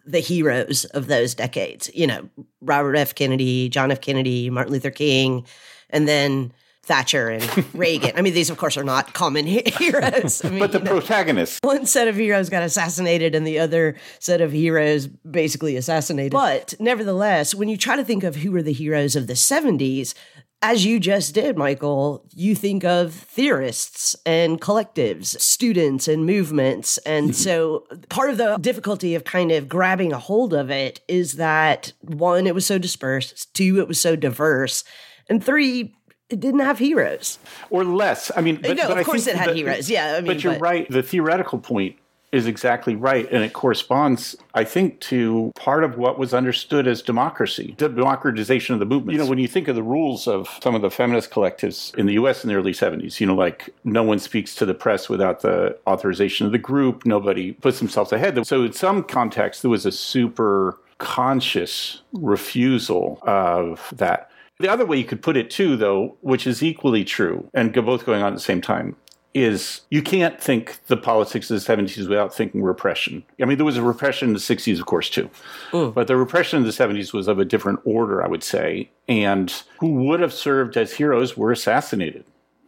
[0.04, 1.90] the heroes of those decades.
[1.94, 2.28] You know,
[2.60, 3.14] Robert F.
[3.14, 4.00] Kennedy, John F.
[4.00, 5.46] Kennedy, Martin Luther King,
[5.90, 8.12] and then Thatcher and Reagan.
[8.16, 9.46] I mean, these, of course, are not common
[9.78, 10.44] heroes.
[10.44, 11.60] I mean, but the protagonists.
[11.62, 16.32] One set of heroes got assassinated and the other set of heroes basically assassinated.
[16.32, 20.14] But nevertheless, when you try to think of who were the heroes of the 70s,
[20.62, 26.98] as you just did, Michael, you think of theorists and collectives, students and movements.
[26.98, 27.34] And mm-hmm.
[27.34, 31.92] so part of the difficulty of kind of grabbing a hold of it is that
[32.00, 34.84] one, it was so dispersed, two, it was so diverse,
[35.28, 35.94] and three,
[36.28, 37.38] it didn't have heroes.
[37.70, 38.30] Or less.
[38.36, 39.88] I mean, uh, but, no, but of course it had heroes.
[39.88, 40.16] Yeah.
[40.16, 40.88] I mean, but you're but, right.
[40.90, 41.96] The theoretical point
[42.32, 43.28] is exactly right.
[43.30, 48.74] And it corresponds, I think, to part of what was understood as democracy, the democratization
[48.74, 49.18] of the movement.
[49.18, 52.06] You know, when you think of the rules of some of the feminist collectives in
[52.06, 55.08] the US in the early 70s, you know, like no one speaks to the press
[55.08, 58.46] without the authorization of the group, nobody puts themselves ahead.
[58.46, 64.30] So, in some context, there was a super conscious refusal of that.
[64.58, 68.04] The other way you could put it, too, though, which is equally true and both
[68.04, 68.94] going on at the same time,
[69.32, 73.24] is you can't think the politics of the 70s without thinking repression.
[73.40, 75.30] I mean, there was a repression in the 60s, of course, too.
[75.70, 75.94] Mm.
[75.94, 78.90] But the repression in the 70s was of a different order, I would say.
[79.08, 82.24] And who would have served as heroes were assassinated.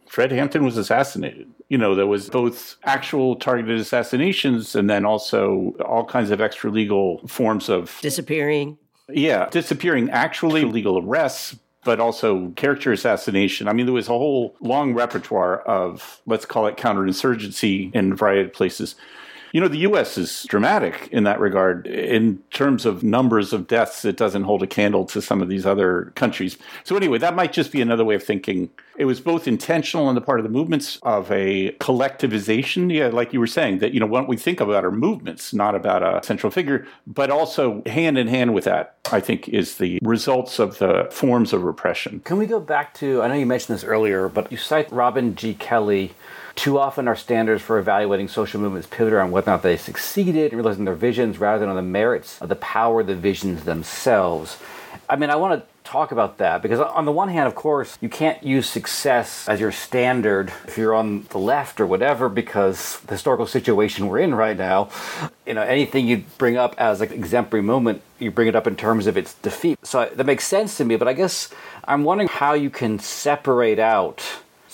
[0.07, 1.49] Fred Hampton was assassinated.
[1.69, 6.69] You know, there was both actual targeted assassinations and then also all kinds of extra
[6.69, 8.77] legal forms of disappearing.
[9.09, 13.67] Yeah, disappearing, actually legal arrests, but also character assassination.
[13.67, 18.15] I mean, there was a whole long repertoire of, let's call it counterinsurgency in a
[18.15, 18.95] variety of places.
[19.53, 20.17] You know, the U.S.
[20.17, 21.85] is dramatic in that regard.
[21.85, 25.63] In terms of numbers of deaths, it doesn't hold a candle to some of these
[25.63, 26.57] other countries.
[26.83, 28.71] So, anyway, that might just be another way of thinking.
[28.97, 33.31] It was both intentional on the part of the movements of a collectivization, yeah, like
[33.31, 36.25] you were saying, that, you know, what we think about are movements, not about a
[36.25, 40.79] central figure, but also hand in hand with that, I think, is the results of
[40.79, 42.21] the forms of repression.
[42.21, 45.35] Can we go back to, I know you mentioned this earlier, but you cite Robin
[45.35, 45.53] G.
[45.53, 46.13] Kelley
[46.55, 50.51] Too often, our standards for evaluating social movements pivot around whether or not they succeeded
[50.51, 53.63] in realizing their visions rather than on the merits of the power of the visions
[53.63, 54.57] themselves.
[55.09, 57.97] I mean, I want to talk about that because on the one hand of course
[57.99, 62.99] you can't use success as your standard if you're on the left or whatever because
[63.01, 64.89] the historical situation we're in right now
[65.45, 68.75] you know anything you bring up as an exemplary moment you bring it up in
[68.75, 71.49] terms of its defeat so that makes sense to me but i guess
[71.83, 74.23] i'm wondering how you can separate out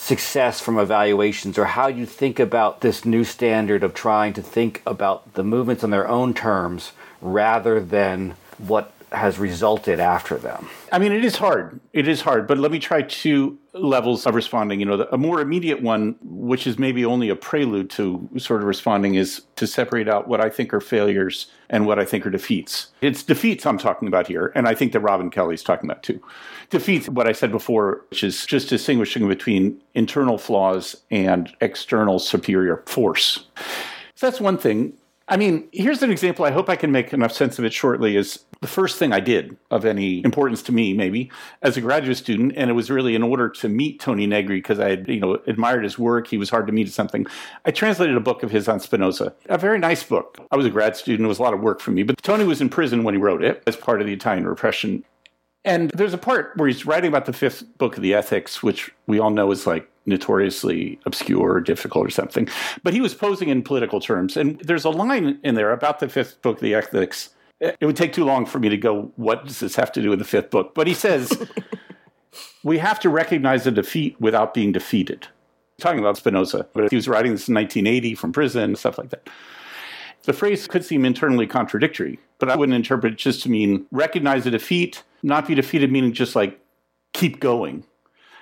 [0.02, 4.82] success from evaluations or how you think about this new standard of trying to think
[4.88, 10.70] about the movements on their own terms rather than what has resulted after them?
[10.92, 11.82] I mean, it is hard.
[11.92, 14.80] It is hard, but let me try two levels of responding.
[14.80, 18.68] You know, a more immediate one, which is maybe only a prelude to sort of
[18.68, 22.32] responding, is to separate out what I think are failures and what I think are
[22.32, 22.88] defeats.
[23.02, 26.22] It's defeats I'm talking about here, and I think that Robin Kelley's talking about too.
[26.70, 32.84] Defeats, what I said before, which is just distinguishing between internal flaws and external superior
[32.86, 33.46] force.
[34.16, 34.94] So that's one thing.
[35.30, 36.44] I mean, here's an example.
[36.44, 38.18] I hope I can make enough sense of it shortly.
[38.18, 42.18] Is the first thing I did of any importance to me, maybe as a graduate
[42.18, 45.20] student, and it was really in order to meet Tony Negri because I had, you
[45.20, 46.28] know, admired his work.
[46.28, 47.28] He was hard to meet at something.
[47.64, 50.40] I translated a book of his on Spinoza, a very nice book.
[50.52, 52.02] I was a grad student; it was a lot of work for me.
[52.02, 55.04] But Tony was in prison when he wrote it as part of the Italian repression.
[55.64, 58.92] And there's a part where he's writing about the fifth book of the Ethics, which
[59.06, 62.48] we all know is like notoriously obscure or difficult or something.
[62.84, 64.38] But he was posing in political terms.
[64.38, 67.30] And there's a line in there about the fifth book the Ethics.
[67.60, 70.10] It would take too long for me to go, what does this have to do
[70.10, 70.74] with the fifth book?
[70.74, 71.48] But he says,
[72.64, 75.28] we have to recognize a defeat without being defeated.
[75.80, 79.30] Talking about Spinoza, but he was writing this in 1980 from prison, stuff like that.
[80.24, 84.46] The phrase could seem internally contradictory, but I wouldn't interpret it just to mean recognize
[84.46, 86.60] a defeat, not be defeated, meaning just like
[87.14, 87.86] keep going.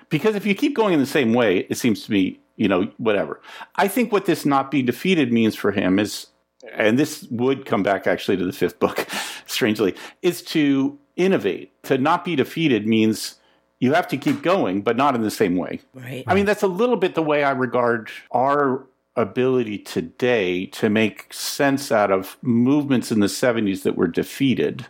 [0.10, 2.92] Because if you keep going in the same way, it seems to me, you know,
[2.98, 3.42] whatever.
[3.76, 6.28] I think what this not be defeated means for him is,
[6.74, 9.08] and this would come back actually to the fifth book,
[9.46, 11.72] strangely, is to innovate.
[11.84, 13.36] To not be defeated means
[13.80, 15.82] you have to keep going, but not in the same way.
[15.94, 16.24] Right.
[16.26, 21.34] I mean, that's a little bit the way I regard our ability today to make
[21.34, 24.86] sense out of movements in the 70s that were defeated.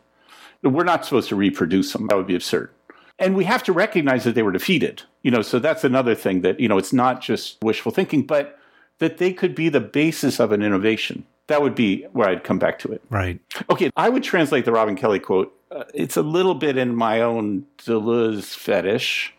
[0.63, 2.07] We're not supposed to reproduce them.
[2.07, 2.71] That would be absurd
[3.19, 6.41] and we have to recognize that they were defeated you know so that's another thing
[6.41, 8.59] that you know it's not just wishful thinking but
[8.99, 11.23] that they could be the basis of an innovation.
[11.47, 13.01] That would be where i'd come back to it.
[13.09, 13.39] Right.
[13.69, 17.21] Okay i would translate the robin Kelley quote uh, it's a little bit in my
[17.21, 19.33] own deleuze fetish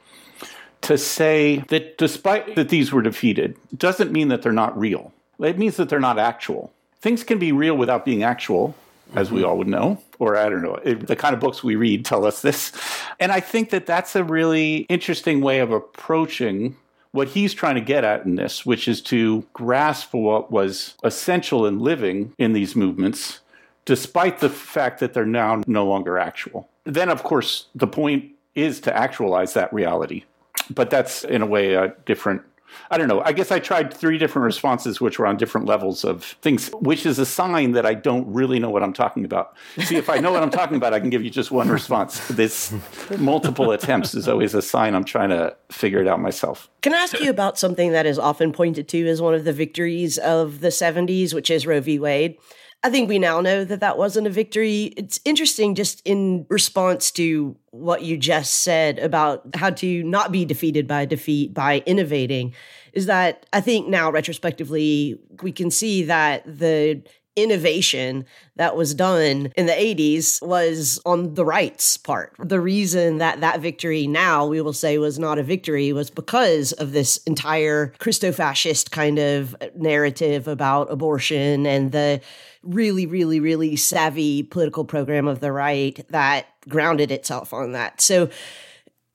[0.83, 5.12] to say that despite that these were defeated doesn't mean that they're not real.
[5.38, 6.73] It means that they're not actual.
[7.01, 8.75] Things can be real without being actual
[9.14, 11.77] as we all would know, or I don't know, it, the kind of books we
[11.77, 12.73] read tell us this.
[13.18, 16.77] And I think that that's a really interesting way of approaching
[17.12, 21.66] what he's trying to get at in this, which is to grasp what was essential
[21.66, 23.40] in living in these movements,
[23.87, 26.68] despite the fact that they're now no longer actual.
[26.85, 30.25] Then, of course, the point is to actualize that reality.
[30.71, 32.42] But that's, in a way, a different
[32.90, 33.20] I don't know.
[33.20, 37.07] I guess I tried three different responses, which were on different levels of things, which
[37.07, 39.54] is a sign that I don't really know what I'm talking about.
[39.78, 42.26] See, if I know what I'm talking about, I can give you just one response.
[42.28, 42.74] This
[43.18, 46.68] multiple attempts is always a sign I'm trying to figure it out myself.
[46.83, 49.52] Can I ask you about something that is often pointed to as one of the
[49.52, 51.98] victories of the 70s, which is Roe v.
[51.98, 52.38] Wade?
[52.85, 54.93] I think we now know that that wasn't a victory.
[54.97, 60.45] It's interesting just in response to what you just said about how to not be
[60.45, 62.55] defeated by defeat by innovating
[62.93, 67.03] is that I think now retrospectively we can see that the
[67.35, 68.25] innovation
[68.57, 72.35] that was done in the 80s was on the right's part.
[72.38, 76.73] The reason that that victory now we will say was not a victory was because
[76.73, 82.21] of this entire Christo-fascist kind of narrative about abortion and the
[82.62, 88.01] really, really, really savvy political program of the right that grounded itself on that.
[88.01, 88.29] So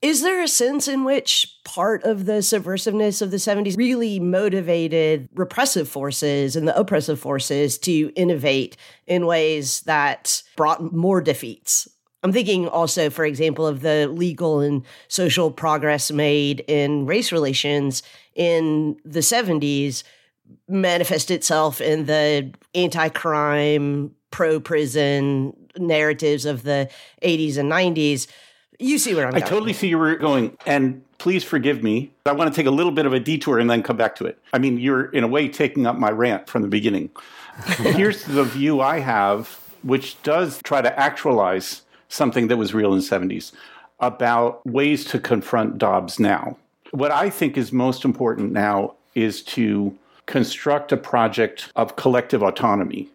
[0.04, 5.30] is there a sense in which part of the subversiveness of the 70s really motivated
[5.34, 8.76] repressive forces and the oppressive forces to innovate
[9.06, 11.88] in ways that brought more defeats?
[12.22, 18.02] I'm thinking also, for example, of the legal and social progress made in race relations
[18.34, 20.02] in the 70s
[20.68, 26.90] manifest itself in the anti-crime, pro-prison narratives of the
[27.22, 28.26] 80s and 90s
[28.78, 29.50] you see where I'm I going.
[29.50, 30.56] totally see where you're going.
[30.66, 32.12] And please forgive me.
[32.26, 34.26] I want to take a little bit of a detour and then come back to
[34.26, 34.38] it.
[34.52, 37.10] I mean, you're in a way taking up my rant from the beginning.
[37.78, 42.98] Here's the view I have, which does try to actualize something that was real in
[42.98, 43.52] the 70s
[44.00, 46.56] about ways to confront Dobbs now.
[46.90, 49.96] What I think is most important now is to
[50.26, 53.10] construct a project of collective autonomy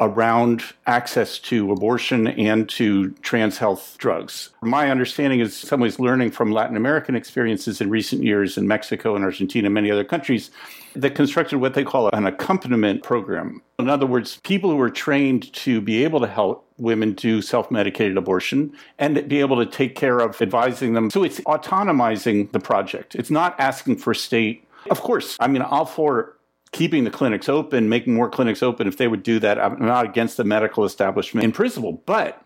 [0.00, 4.50] around access to abortion and to trans health drugs.
[4.62, 9.16] My understanding is, some ways, learning from Latin American experiences in recent years in Mexico
[9.16, 10.50] and Argentina and many other countries
[10.94, 13.60] that constructed what they call an accompaniment program.
[13.80, 17.70] In other words, people who are trained to be able to help women do self
[17.70, 21.10] medicated abortion and be able to take care of advising them.
[21.10, 23.16] So it's autonomizing the project.
[23.16, 24.64] It's not asking for state.
[24.90, 26.37] Of course, I mean, all for
[26.72, 28.86] keeping the clinics open, making more clinics open.
[28.86, 32.42] If they would do that, I'm not against the medical establishment in principle, but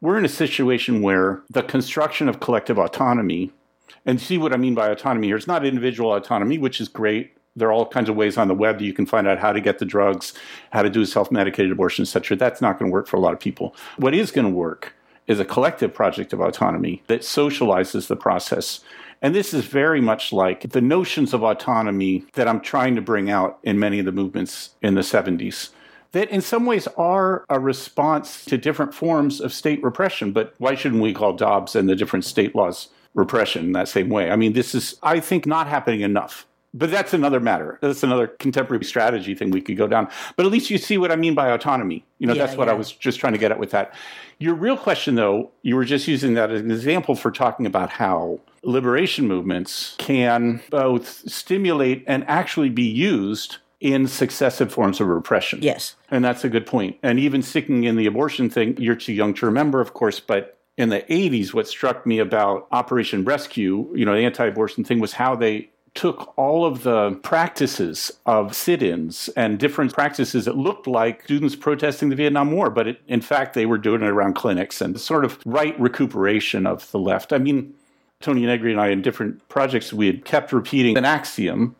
[0.00, 3.52] we're in a situation where the construction of collective autonomy,
[4.04, 7.32] and see what I mean by autonomy here, it's not individual autonomy, which is great.
[7.56, 9.52] There are all kinds of ways on the web that you can find out how
[9.52, 10.34] to get the drugs,
[10.72, 12.36] how to do self-medicated abortion, etc.
[12.36, 13.74] That's not going to work for a lot of people.
[13.96, 14.94] What is going to work
[15.26, 18.80] is a collective project of autonomy that socializes the process
[19.22, 23.30] and this is very much like the notions of autonomy that I'm trying to bring
[23.30, 25.70] out in many of the movements in the 70s
[26.16, 30.32] that in some ways are a response to different forms of state repression.
[30.32, 34.08] But why shouldn't we call Dobbs and the different state laws repression in that same
[34.08, 34.30] way?
[34.30, 36.46] I mean, this is, I think, not happening enough.
[36.76, 37.78] But that's another matter.
[37.80, 40.08] That's another contemporary strategy thing we could go down.
[40.36, 42.04] But at least you see what I mean by autonomy.
[42.18, 42.74] You know, yeah, that's what yeah.
[42.74, 43.94] I was just trying to get at with that.
[44.38, 47.90] Your real question, though, you were just using that as an example for talking about
[47.90, 55.60] how liberation movements can both stimulate and actually be used in successive forms of repression.
[55.62, 55.94] Yes.
[56.10, 56.98] And that's a good point.
[57.02, 60.58] And even sticking in the abortion thing, you're too young to remember, of course, but
[60.76, 65.00] in the 80s, what struck me about Operation Rescue, you know, the anti abortion thing,
[65.00, 70.56] was how they took all of the practices of sit ins and different practices that
[70.56, 74.08] looked like students protesting the Vietnam War, but it, in fact, they were doing it
[74.08, 77.32] around clinics and the sort of right recuperation of the left.
[77.32, 77.74] I mean,
[78.20, 81.76] Tony Negri and I, in different projects, we had kept repeating an axiom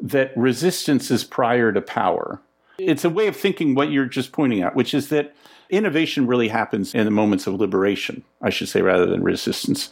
[0.00, 2.40] that resistance is prior to power.
[2.78, 5.34] It's a way of thinking what you're just pointing out, which is that
[5.70, 9.90] innovation really happens in the moments of liberation, I should say, rather than resistance.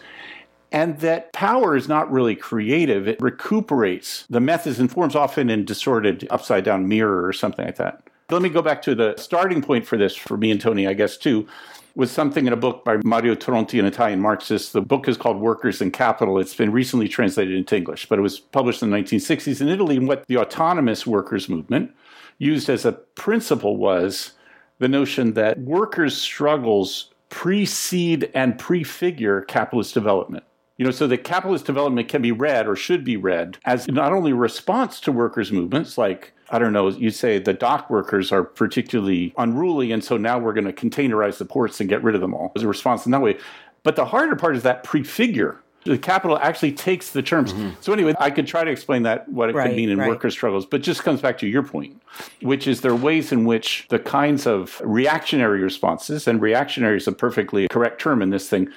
[0.75, 5.65] And that power is not really creative, it recuperates the methods and forms, often in
[5.65, 8.03] distorted upside down mirror or something like that.
[8.29, 10.95] Let me go back to the starting point for this, for me and Tony, I
[10.95, 11.47] guess, too,
[11.95, 14.73] was something in a book by Mario Tronti, an Italian Marxist.
[14.73, 16.41] The book is called Workers and Capital.
[16.41, 19.97] It's been recently translated into English, but it was published in the 1960s in Italy.
[19.97, 21.93] And what the autonomous workers movement
[22.39, 24.33] used as a principle was
[24.81, 30.43] the notion that workers' struggles precede and prefigure capitalist development.
[30.77, 34.13] You know, so that capitalist development can be read or should be read as not
[34.13, 38.31] only a response to workers' movements like I don't know, you say the dock workers
[38.31, 42.15] are particularly unruly, and so now we're going to containerize the ports and get rid
[42.15, 43.39] of them all as a response in that way.
[43.83, 45.61] But the harder part is that prefigure.
[45.85, 47.53] The capital actually takes the terms.
[47.53, 47.71] Mm-hmm.
[47.81, 50.09] So anyway, I could try to explain that what it right, could mean in right.
[50.09, 52.01] worker struggles, but just comes back to your point,
[52.41, 57.07] which is there are ways in which the kinds of reactionary responses, and reactionary is
[57.07, 58.71] a perfectly correct term in this thing,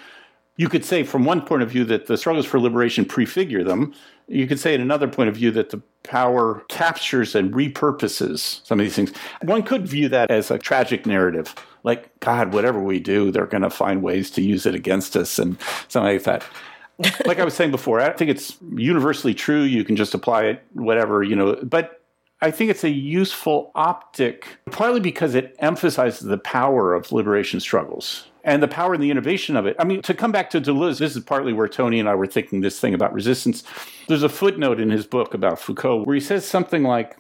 [0.58, 3.94] you could say from one point of view that the struggles for liberation prefigure them.
[4.28, 8.80] You could say in another point of view that the power captures and repurposes some
[8.80, 9.14] of these things.
[9.44, 11.56] One could view that as a tragic narrative.
[11.84, 15.40] Like, God, whatever we do, they're going to find ways to use it against us
[15.40, 16.44] and something like that.
[17.26, 19.62] like I was saying before, I think it's universally true.
[19.62, 22.02] You can just apply it, whatever, you know, but
[22.42, 28.28] I think it's a useful optic, partly because it emphasizes the power of liberation struggles
[28.48, 29.76] and the power and the innovation of it.
[29.78, 32.26] I mean, to come back to Deleuze, this is partly where Tony and I were
[32.26, 33.62] thinking this thing about resistance.
[34.08, 37.18] There's a footnote in his book about Foucault where he says something like,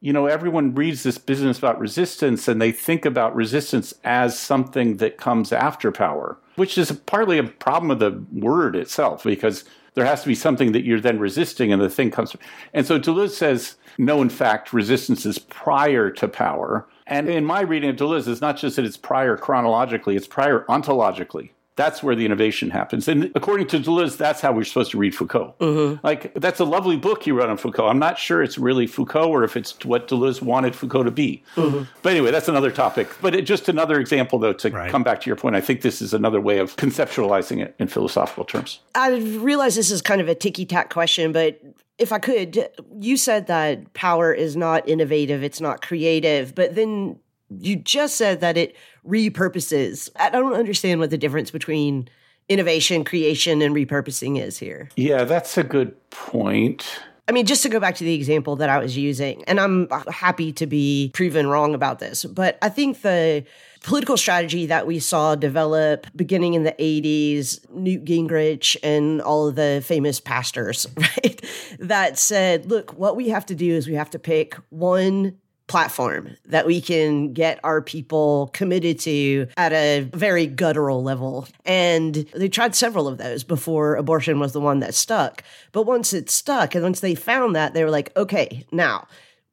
[0.00, 4.96] you know, everyone reads this business about resistance and they think about resistance as something
[4.96, 9.64] that comes after power, which is partly a problem of the word itself because
[9.94, 12.34] there has to be something that you're then resisting and the thing comes.
[12.72, 16.88] And so Deleuze says, no, in fact, resistance is prior to power.
[17.06, 20.64] And in my reading of Deleuze, it's not just that it's prior chronologically, it's prior
[20.68, 21.50] ontologically.
[21.76, 23.08] That's where the innovation happens.
[23.08, 25.56] And according to Deleuze, that's how we're supposed to read Foucault.
[25.58, 26.06] Mm-hmm.
[26.06, 27.88] Like, that's a lovely book he wrote on Foucault.
[27.88, 31.42] I'm not sure it's really Foucault or if it's what Deleuze wanted Foucault to be.
[31.56, 31.82] Mm-hmm.
[32.02, 33.08] But anyway, that's another topic.
[33.20, 34.88] But it, just another example, though, to right.
[34.88, 37.88] come back to your point, I think this is another way of conceptualizing it in
[37.88, 38.78] philosophical terms.
[38.94, 41.60] I realize this is kind of a ticky tack question, but
[41.98, 42.68] if I could,
[43.00, 47.18] you said that power is not innovative, it's not creative, but then
[47.60, 48.76] you just said that it
[49.06, 50.08] repurposes.
[50.16, 52.08] I don't understand what the difference between
[52.48, 54.88] innovation, creation, and repurposing is here.
[54.96, 57.00] Yeah, that's a good point.
[57.26, 59.88] I mean, just to go back to the example that I was using, and I'm
[60.10, 63.44] happy to be proven wrong about this, but I think the
[63.82, 69.56] political strategy that we saw develop beginning in the 80s, Newt Gingrich and all of
[69.56, 71.40] the famous pastors, right?
[71.78, 76.36] that said, look, what we have to do is we have to pick one platform
[76.46, 81.48] that we can get our people committed to at a very guttural level.
[81.64, 85.42] And they tried several of those before abortion was the one that stuck.
[85.72, 89.06] But once it stuck, and once they found that, they were like, okay, now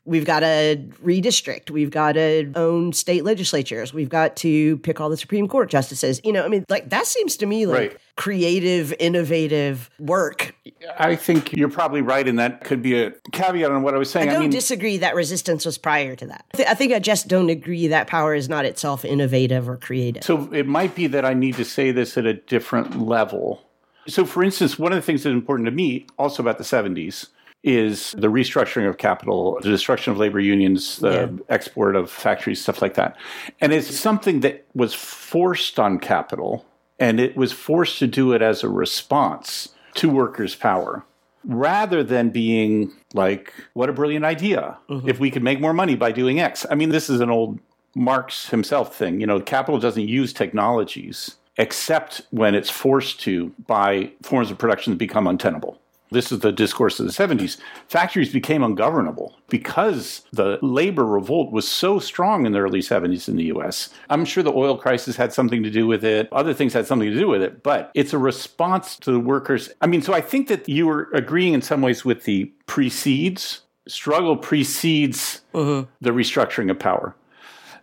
[0.04, 1.70] We've got to redistrict.
[1.70, 3.94] We've got to own state legislatures.
[3.94, 6.20] We've got to pick all the Supreme Court justices.
[6.24, 7.98] You know, I mean, like that seems to me like right.
[8.16, 10.56] creative, innovative work.
[10.98, 14.10] I think you're probably right, and that could be a caveat on what I was
[14.10, 14.30] saying.
[14.30, 16.46] I don't I mean, disagree that resistance was prior to that.
[16.68, 20.24] I think I just don't agree that power is not itself innovative or creative.
[20.24, 23.68] So it might be that I need to say this at a different level.
[24.08, 27.28] So, for instance, one of the things that's important to me also about the 70s
[27.64, 31.30] is the restructuring of capital, the destruction of labor unions, the yeah.
[31.50, 33.16] export of factories, stuff like that.
[33.60, 36.66] And it's something that was forced on capital,
[37.00, 41.06] and it was forced to do it as a response to workers' power.
[41.44, 44.78] Rather than being like, what a brilliant idea.
[44.90, 45.10] Mm-hmm.
[45.10, 46.66] If we could make more money by doing X.
[46.70, 47.60] I mean, this is an old
[47.96, 49.20] Marx himself thing.
[49.20, 54.94] You know, capital doesn't use technologies except when it's forced to by forms of production
[54.94, 55.80] that become untenable.
[56.12, 57.58] This is the discourse of the 70s.
[57.88, 63.38] Factories became ungovernable because the labor revolt was so strong in the early 70s in
[63.38, 63.90] the US.
[64.10, 67.10] I'm sure the oil crisis had something to do with it, other things had something
[67.10, 69.70] to do with it, but it's a response to the workers.
[69.80, 73.62] I mean, so I think that you were agreeing in some ways with the precedes,
[73.88, 75.86] struggle precedes uh-huh.
[76.02, 77.16] the restructuring of power.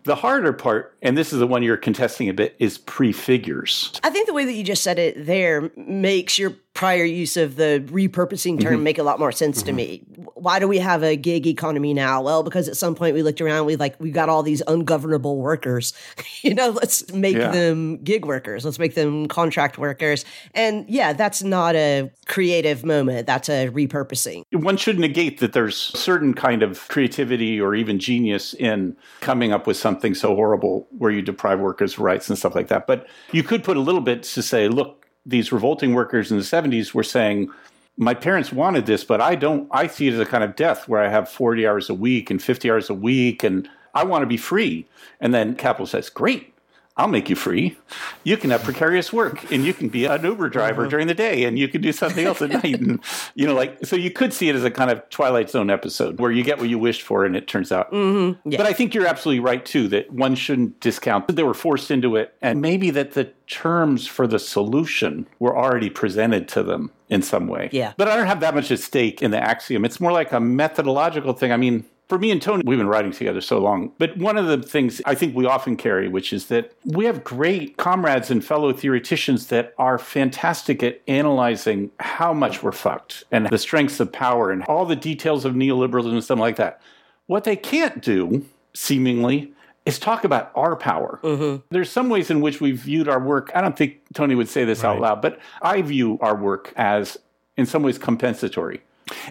[0.04, 3.98] The harder part, and this is the one you're contesting a bit, is prefigures.
[4.02, 7.56] I think the way that you just said it there makes your prior use of
[7.56, 8.82] the repurposing term mm-hmm.
[8.84, 9.66] make a lot more sense mm-hmm.
[9.66, 10.02] to me.
[10.34, 12.22] Why do we have a gig economy now?
[12.22, 15.38] Well, because at some point we looked around, we like we got all these ungovernable
[15.38, 15.92] workers.
[16.42, 17.50] you know, let's make yeah.
[17.50, 18.64] them gig workers.
[18.64, 20.24] Let's make them contract workers.
[20.54, 23.26] And yeah, that's not a creative moment.
[23.26, 24.44] That's a repurposing.
[24.52, 29.66] One should negate that there's certain kind of creativity or even genius in coming up
[29.66, 32.86] with something so horrible where you deprive workers' rights and stuff like that.
[32.86, 34.97] But you could put a little bit to say, look,
[35.28, 37.50] these revolting workers in the 70s were saying,
[37.96, 40.88] my parents wanted this, but I don't, I see it as a kind of death
[40.88, 44.22] where I have 40 hours a week and 50 hours a week and I want
[44.22, 44.86] to be free.
[45.20, 46.54] And then capital says, great,
[46.98, 47.78] I'll make you free.
[48.24, 50.90] You can have precarious work and you can be an Uber driver uh-huh.
[50.90, 52.80] during the day and you can do something else at night.
[52.80, 53.00] And,
[53.36, 56.18] you know, like, so you could see it as a kind of Twilight Zone episode
[56.18, 57.92] where you get what you wished for and it turns out.
[57.92, 58.50] Mm-hmm.
[58.50, 58.56] Yeah.
[58.56, 61.92] But I think you're absolutely right, too, that one shouldn't discount that they were forced
[61.92, 66.90] into it and maybe that the terms for the solution were already presented to them
[67.08, 67.68] in some way.
[67.72, 67.92] Yeah.
[67.96, 69.84] But I don't have that much at stake in the axiom.
[69.84, 71.52] It's more like a methodological thing.
[71.52, 73.92] I mean, for me and Tony, we've been writing together so long.
[73.98, 77.22] But one of the things I think we often carry, which is that we have
[77.22, 83.46] great comrades and fellow theoreticians that are fantastic at analyzing how much we're fucked and
[83.48, 86.80] the strengths of power and all the details of neoliberalism and stuff like that.
[87.26, 89.52] What they can't do, seemingly,
[89.84, 91.20] is talk about our power.
[91.22, 91.62] Mm-hmm.
[91.70, 93.50] There's some ways in which we've viewed our work.
[93.54, 94.90] I don't think Tony would say this right.
[94.90, 97.18] out loud, but I view our work as,
[97.58, 98.82] in some ways, compensatory.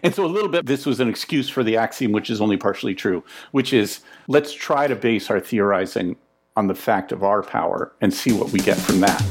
[0.04, 2.58] And so, a little bit, this was an excuse for the axiom, which is only
[2.58, 6.18] partially true, which is let's try to base our theorizing
[6.56, 9.22] on the fact of our power and see what we get from that.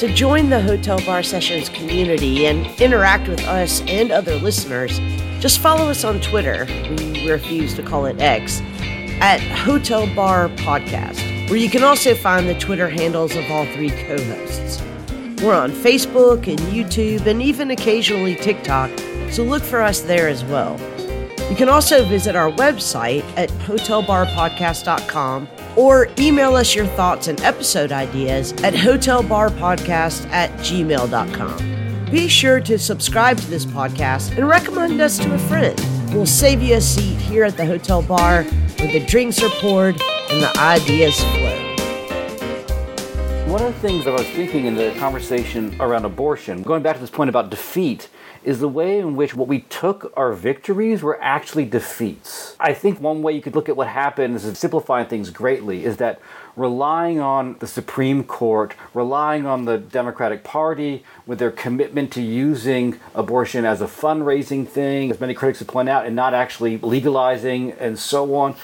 [0.00, 4.98] To join the Hotel Bar Sessions community and interact with us and other listeners,
[5.40, 6.66] just follow us on Twitter.
[6.98, 8.60] We refuse to call it X
[9.20, 13.90] at Hotel Bar Podcast where you can also find the Twitter handles of all three
[13.90, 14.82] co hosts.
[15.42, 18.90] We're on Facebook and YouTube and even occasionally TikTok,
[19.30, 20.80] so look for us there as well.
[21.50, 27.92] You can also visit our website at hotelbarpodcast.com or email us your thoughts and episode
[27.92, 32.06] ideas at hotelbarpodcast at gmail.com.
[32.10, 35.78] Be sure to subscribe to this podcast and recommend us to a friend.
[36.12, 40.00] We'll save you a seat here at the hotel bar where the drinks are poured
[40.30, 41.62] and the ideas flow.
[43.46, 46.96] One of the things that I was thinking in the conversation around abortion, going back
[46.96, 48.08] to this point about defeat,
[48.42, 52.54] is the way in which what we took our victories were actually defeats.
[52.60, 55.84] I think one way you could look at what happened, this is simplifying things greatly,
[55.84, 56.20] is that
[56.56, 62.98] relying on the Supreme Court, relying on the Democratic Party with their commitment to using
[63.14, 67.72] abortion as a fundraising thing, as many critics have pointed out, and not actually legalizing
[67.72, 68.54] and so on,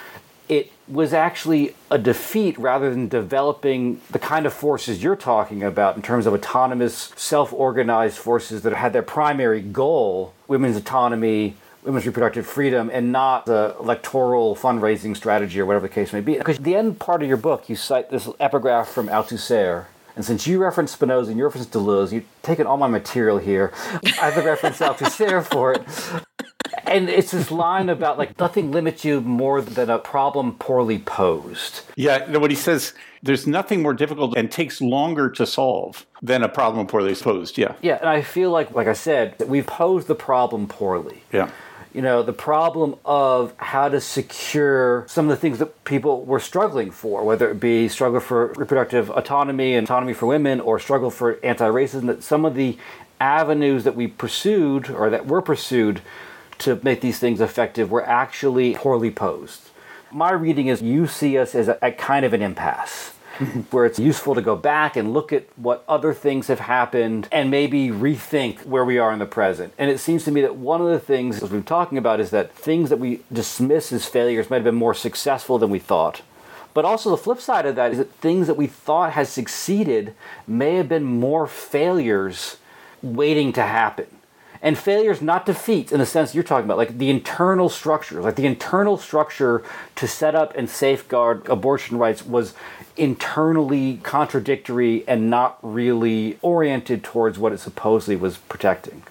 [0.49, 5.97] it was actually a defeat rather than developing the kind of forces you're talking about
[5.97, 12.07] in terms of autonomous, self organized forces that had their primary goal women's autonomy, women's
[12.07, 16.37] reproductive freedom and not the electoral fundraising strategy or whatever the case may be.
[16.37, 19.87] Because the end part of your book, you cite this epigraph from Althusser.
[20.17, 23.73] And since you reference Spinoza and you reference Deleuze, you've taken all my material here.
[24.21, 25.83] I have the reference Althusser for it.
[26.85, 31.83] And it's this line about like nothing limits you more than a problem poorly posed.
[31.97, 32.93] Yeah, you know what he says,
[33.23, 37.57] there's nothing more difficult and takes longer to solve than a problem poorly posed.
[37.57, 37.75] Yeah.
[37.81, 41.23] Yeah, and I feel like, like I said, that we've posed the problem poorly.
[41.33, 41.51] Yeah.
[41.95, 46.41] You know, the problem of how to secure some of the things that people were
[46.41, 51.11] struggling for, whether it be struggle for reproductive autonomy and autonomy for women or struggle
[51.11, 52.79] for anti racism, that some of the
[53.21, 56.01] avenues that we pursued or that were pursued
[56.59, 59.69] to make these things effective were actually poorly posed.
[60.11, 63.13] My reading is you see us as a, a kind of an impasse.
[63.71, 67.51] where it's useful to go back and look at what other things have happened and
[67.51, 69.73] maybe rethink where we are in the present.
[69.79, 72.21] And it seems to me that one of the things, as we've been talking about,
[72.21, 75.79] is that things that we dismiss as failures might have been more successful than we
[75.79, 76.23] thought.
[76.75, 80.15] But also the flip side of that is that things that we thought has succeeded
[80.47, 82.57] may have been more failures
[83.03, 84.07] waiting to happen
[84.63, 88.23] and failures not defeats in the sense you're talking about like the internal structure.
[88.23, 89.63] Like the internal structure
[89.97, 92.55] to set up and safeguard abortion rights was
[92.97, 99.03] internally contradictory and not really oriented towards what it supposedly was protecting.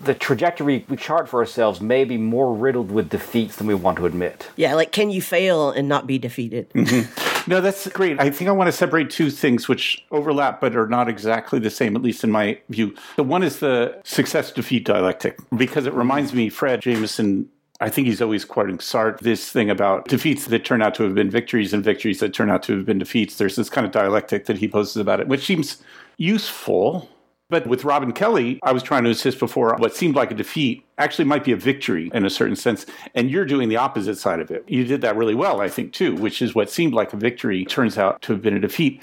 [0.00, 3.96] The trajectory we chart for ourselves may be more riddled with defeats than we want
[3.98, 4.48] to admit.
[4.54, 6.70] Yeah, like can you fail and not be defeated?
[6.70, 7.27] Mm-hmm.
[7.48, 8.20] No, that's great.
[8.20, 11.70] I think I want to separate two things which overlap but are not exactly the
[11.70, 12.94] same, at least in my view.
[13.16, 17.48] The one is the success defeat dialectic, because it reminds me, Fred Jameson.
[17.80, 21.14] I think he's always quoting Sartre, this thing about defeats that turn out to have
[21.14, 23.36] been victories and victories that turn out to have been defeats.
[23.36, 25.80] There's this kind of dialectic that he poses about it, which seems
[26.16, 27.08] useful.
[27.50, 30.84] But with Robin Kelley, I was trying to insist before what seemed like a defeat
[30.98, 32.84] actually might be a victory in a certain sense.
[33.14, 34.64] And you're doing the opposite side of it.
[34.68, 37.64] You did that really well, I think, too, which is what seemed like a victory
[37.64, 39.02] turns out to have been a defeat.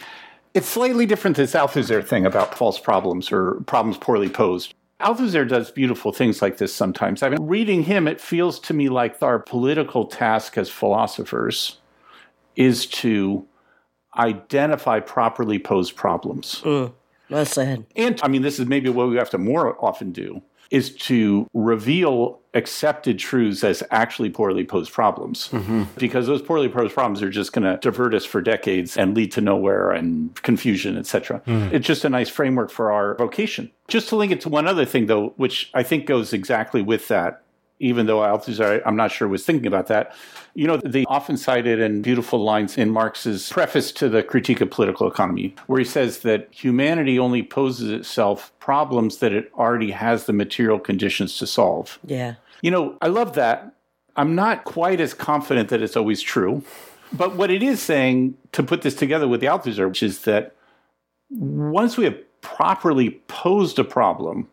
[0.53, 4.75] It's slightly different than Althusser thing about false problems or problems poorly posed.
[5.01, 7.23] Althusser does beautiful things like this sometimes.
[7.23, 11.79] I mean, reading him, it feels to me like our political task as philosophers
[12.55, 13.45] is to
[14.17, 16.61] identify properly posed problems.
[17.29, 17.85] Well said.
[17.95, 21.47] And I mean, this is maybe what we have to more often do is to
[21.53, 25.49] reveal accepted truths as actually poorly posed problems.
[25.49, 25.83] Mm-hmm.
[25.97, 29.31] Because those poorly posed problems are just going to divert us for decades and lead
[29.33, 31.41] to nowhere and confusion, etc.
[31.45, 31.71] Mm.
[31.73, 33.71] It's just a nice framework for our vocation.
[33.87, 37.07] Just to link it to one other thing, though, which I think goes exactly with
[37.09, 37.43] that,
[37.79, 40.15] even though Althusser, I'm not sure, was thinking about that.
[40.53, 44.71] You know, the often cited and beautiful lines in Marx's preface to the Critique of
[44.71, 50.25] Political Economy, where he says that humanity only poses itself problems that it already has
[50.25, 51.99] the material conditions to solve.
[52.05, 52.35] Yeah.
[52.61, 53.73] You know, I love that.
[54.15, 56.63] I'm not quite as confident that it's always true.
[57.11, 60.55] But what it is saying, to put this together with the Althusser, which is that
[61.29, 64.47] once we have properly posed a problem,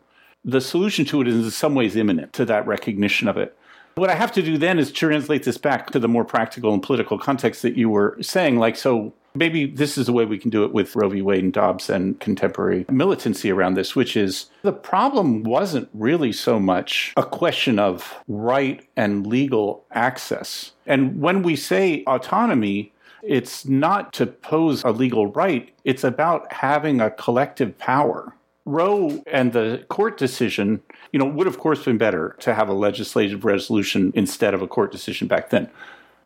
[0.45, 3.57] the solution to it is in some ways imminent to that recognition of it.
[3.95, 6.81] What I have to do then is translate this back to the more practical and
[6.81, 8.57] political context that you were saying.
[8.57, 11.21] Like, so maybe this is the way we can do it with Roe v.
[11.21, 16.59] Wade and Dobbs and contemporary militancy around this, which is the problem wasn't really so
[16.59, 20.71] much a question of right and legal access.
[20.87, 22.91] And when we say autonomy,
[23.21, 28.33] it's not to pose a legal right, it's about having a collective power.
[28.65, 32.73] Roe and the court decision, you know, would of course been better to have a
[32.73, 35.69] legislative resolution instead of a court decision back then.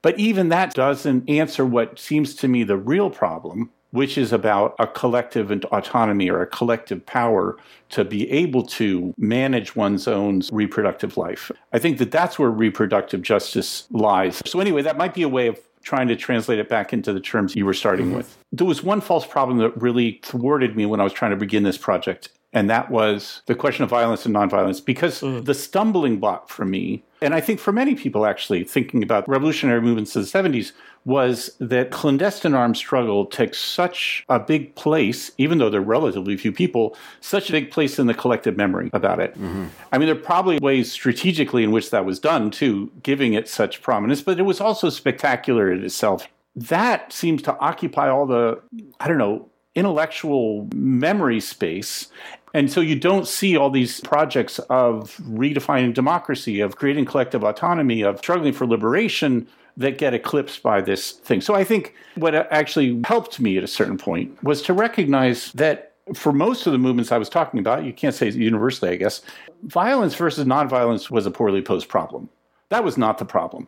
[0.02, 4.76] But even that doesn't answer what seems to me the real problem, which is about
[4.80, 7.58] a collective autonomy or a collective power
[7.90, 11.52] to be able to manage one's own reproductive life.
[11.74, 14.42] I think that that's where reproductive justice lies.
[14.46, 17.20] So, anyway, that might be a way of trying to translate it back into the
[17.22, 18.18] terms you were starting mm-hmm.
[18.18, 18.38] with.
[18.52, 21.64] There was one false problem that really thwarted me when I was trying to begin
[21.64, 22.28] this project,
[22.58, 24.84] and that was the question of violence and nonviolence.
[24.84, 25.46] Because mm.
[25.46, 29.80] the stumbling block for me, and I think for many people actually thinking about revolutionary
[29.80, 30.72] movements of the 70s,
[31.06, 36.36] was that clandestine armed struggle takes such a big place, even though there are relatively
[36.36, 39.36] few people, such a big place in the collective memory about it.
[39.36, 39.68] Mm-hmm.
[39.92, 43.48] I mean, there are probably ways strategically in which that was done too, giving it
[43.48, 46.28] such prominence, but it was also spectacular in itself.
[46.56, 48.60] That seems to occupy all the,
[49.00, 49.48] I don't know,
[49.78, 52.08] intellectual memory space.
[52.54, 58.02] And so you don't see all these projects of redefining democracy, of creating collective autonomy,
[58.02, 61.40] of struggling for liberation that get eclipsed by this thing.
[61.40, 65.94] So I think what actually helped me at a certain point was to recognize that
[66.16, 69.22] for most of the movements I was talking about, you can't say universally, I guess,
[69.64, 72.30] violence versus nonviolence was a poorly posed problem.
[72.70, 73.68] That was not the problem.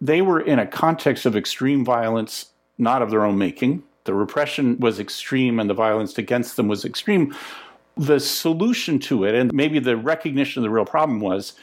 [0.00, 3.82] They were in a context of extreme violence, not of their own making.
[4.04, 7.34] The repression was extreme and the violence against them was extreme.
[7.96, 11.54] The solution to it, and maybe the recognition of the real problem was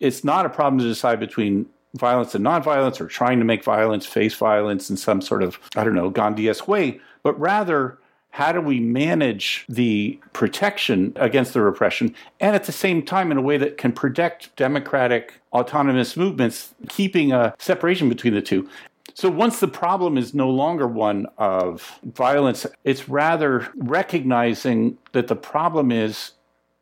[0.00, 4.04] it's not a problem to decide between violence and nonviolence or trying to make violence
[4.04, 7.98] face violence in some sort of, I don't know, Gandhi-esque way, but rather
[8.30, 13.38] how do we manage the protection against the repression and at the same time in
[13.38, 18.68] a way that can protect democratic autonomous movements, keeping a separation between the two?
[19.16, 25.34] So once the problem is no longer one of violence, it's rather recognizing that the
[25.34, 26.32] problem is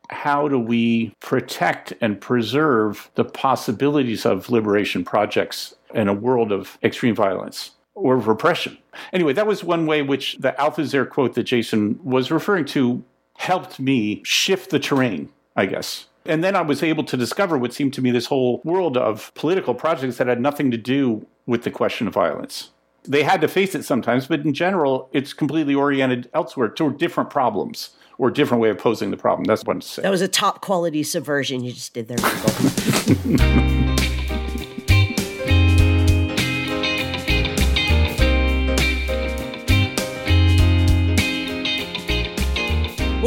[0.09, 6.77] how do we protect and preserve the possibilities of liberation projects in a world of
[6.83, 7.71] extreme violence?
[7.97, 8.77] or repression.
[9.13, 13.01] Anyway, that was one way which the Althusser quote that Jason was referring to
[13.37, 16.07] helped me shift the terrain, I guess.
[16.25, 19.33] And then I was able to discover what seemed to me this whole world of
[19.35, 22.71] political projects that had nothing to do with the question of violence.
[23.03, 27.29] They had to face it sometimes, but in general, it's completely oriented elsewhere toward different
[27.29, 29.43] problems or different way of posing the problem.
[29.43, 30.03] That's what I'm saying.
[30.03, 32.17] That was a top quality subversion you just did there,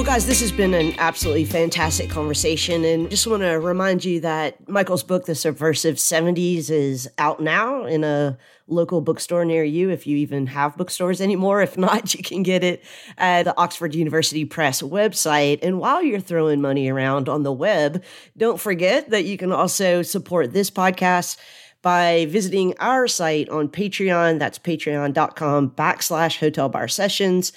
[0.08, 2.82] guys, this has been an absolutely fantastic conversation.
[2.82, 7.84] And just want to remind you that Michael's book, The Subversive 70s, is out now
[7.84, 8.38] in a
[8.68, 11.60] local bookstore near you, if you even have bookstores anymore.
[11.60, 12.82] If not, you can get it
[13.18, 15.58] at the Oxford University Press website.
[15.62, 18.02] And while you're throwing money around on the web,
[18.34, 21.36] don't forget that you can also support this podcast
[21.82, 24.38] by visiting our site on Patreon.
[24.38, 27.52] That's patreon.com backslash hotel bar sessions.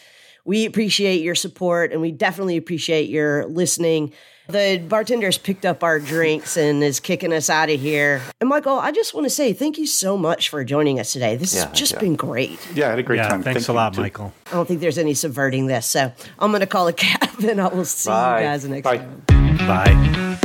[0.45, 4.13] We appreciate your support and we definitely appreciate your listening.
[4.47, 8.21] The bartender's picked up our drinks and is kicking us out of here.
[8.41, 11.35] And Michael, I just want to say thank you so much for joining us today.
[11.37, 12.59] This yeah, has just been great.
[12.73, 13.43] Yeah, I had a great yeah, time.
[13.43, 14.33] Thanks thank a lot, Michael.
[14.47, 15.85] I don't think there's any subverting this.
[15.85, 18.41] So I'm going to call a cap and I will see Bye.
[18.41, 18.97] you guys next Bye.
[18.97, 19.57] time.
[19.57, 20.37] Bye.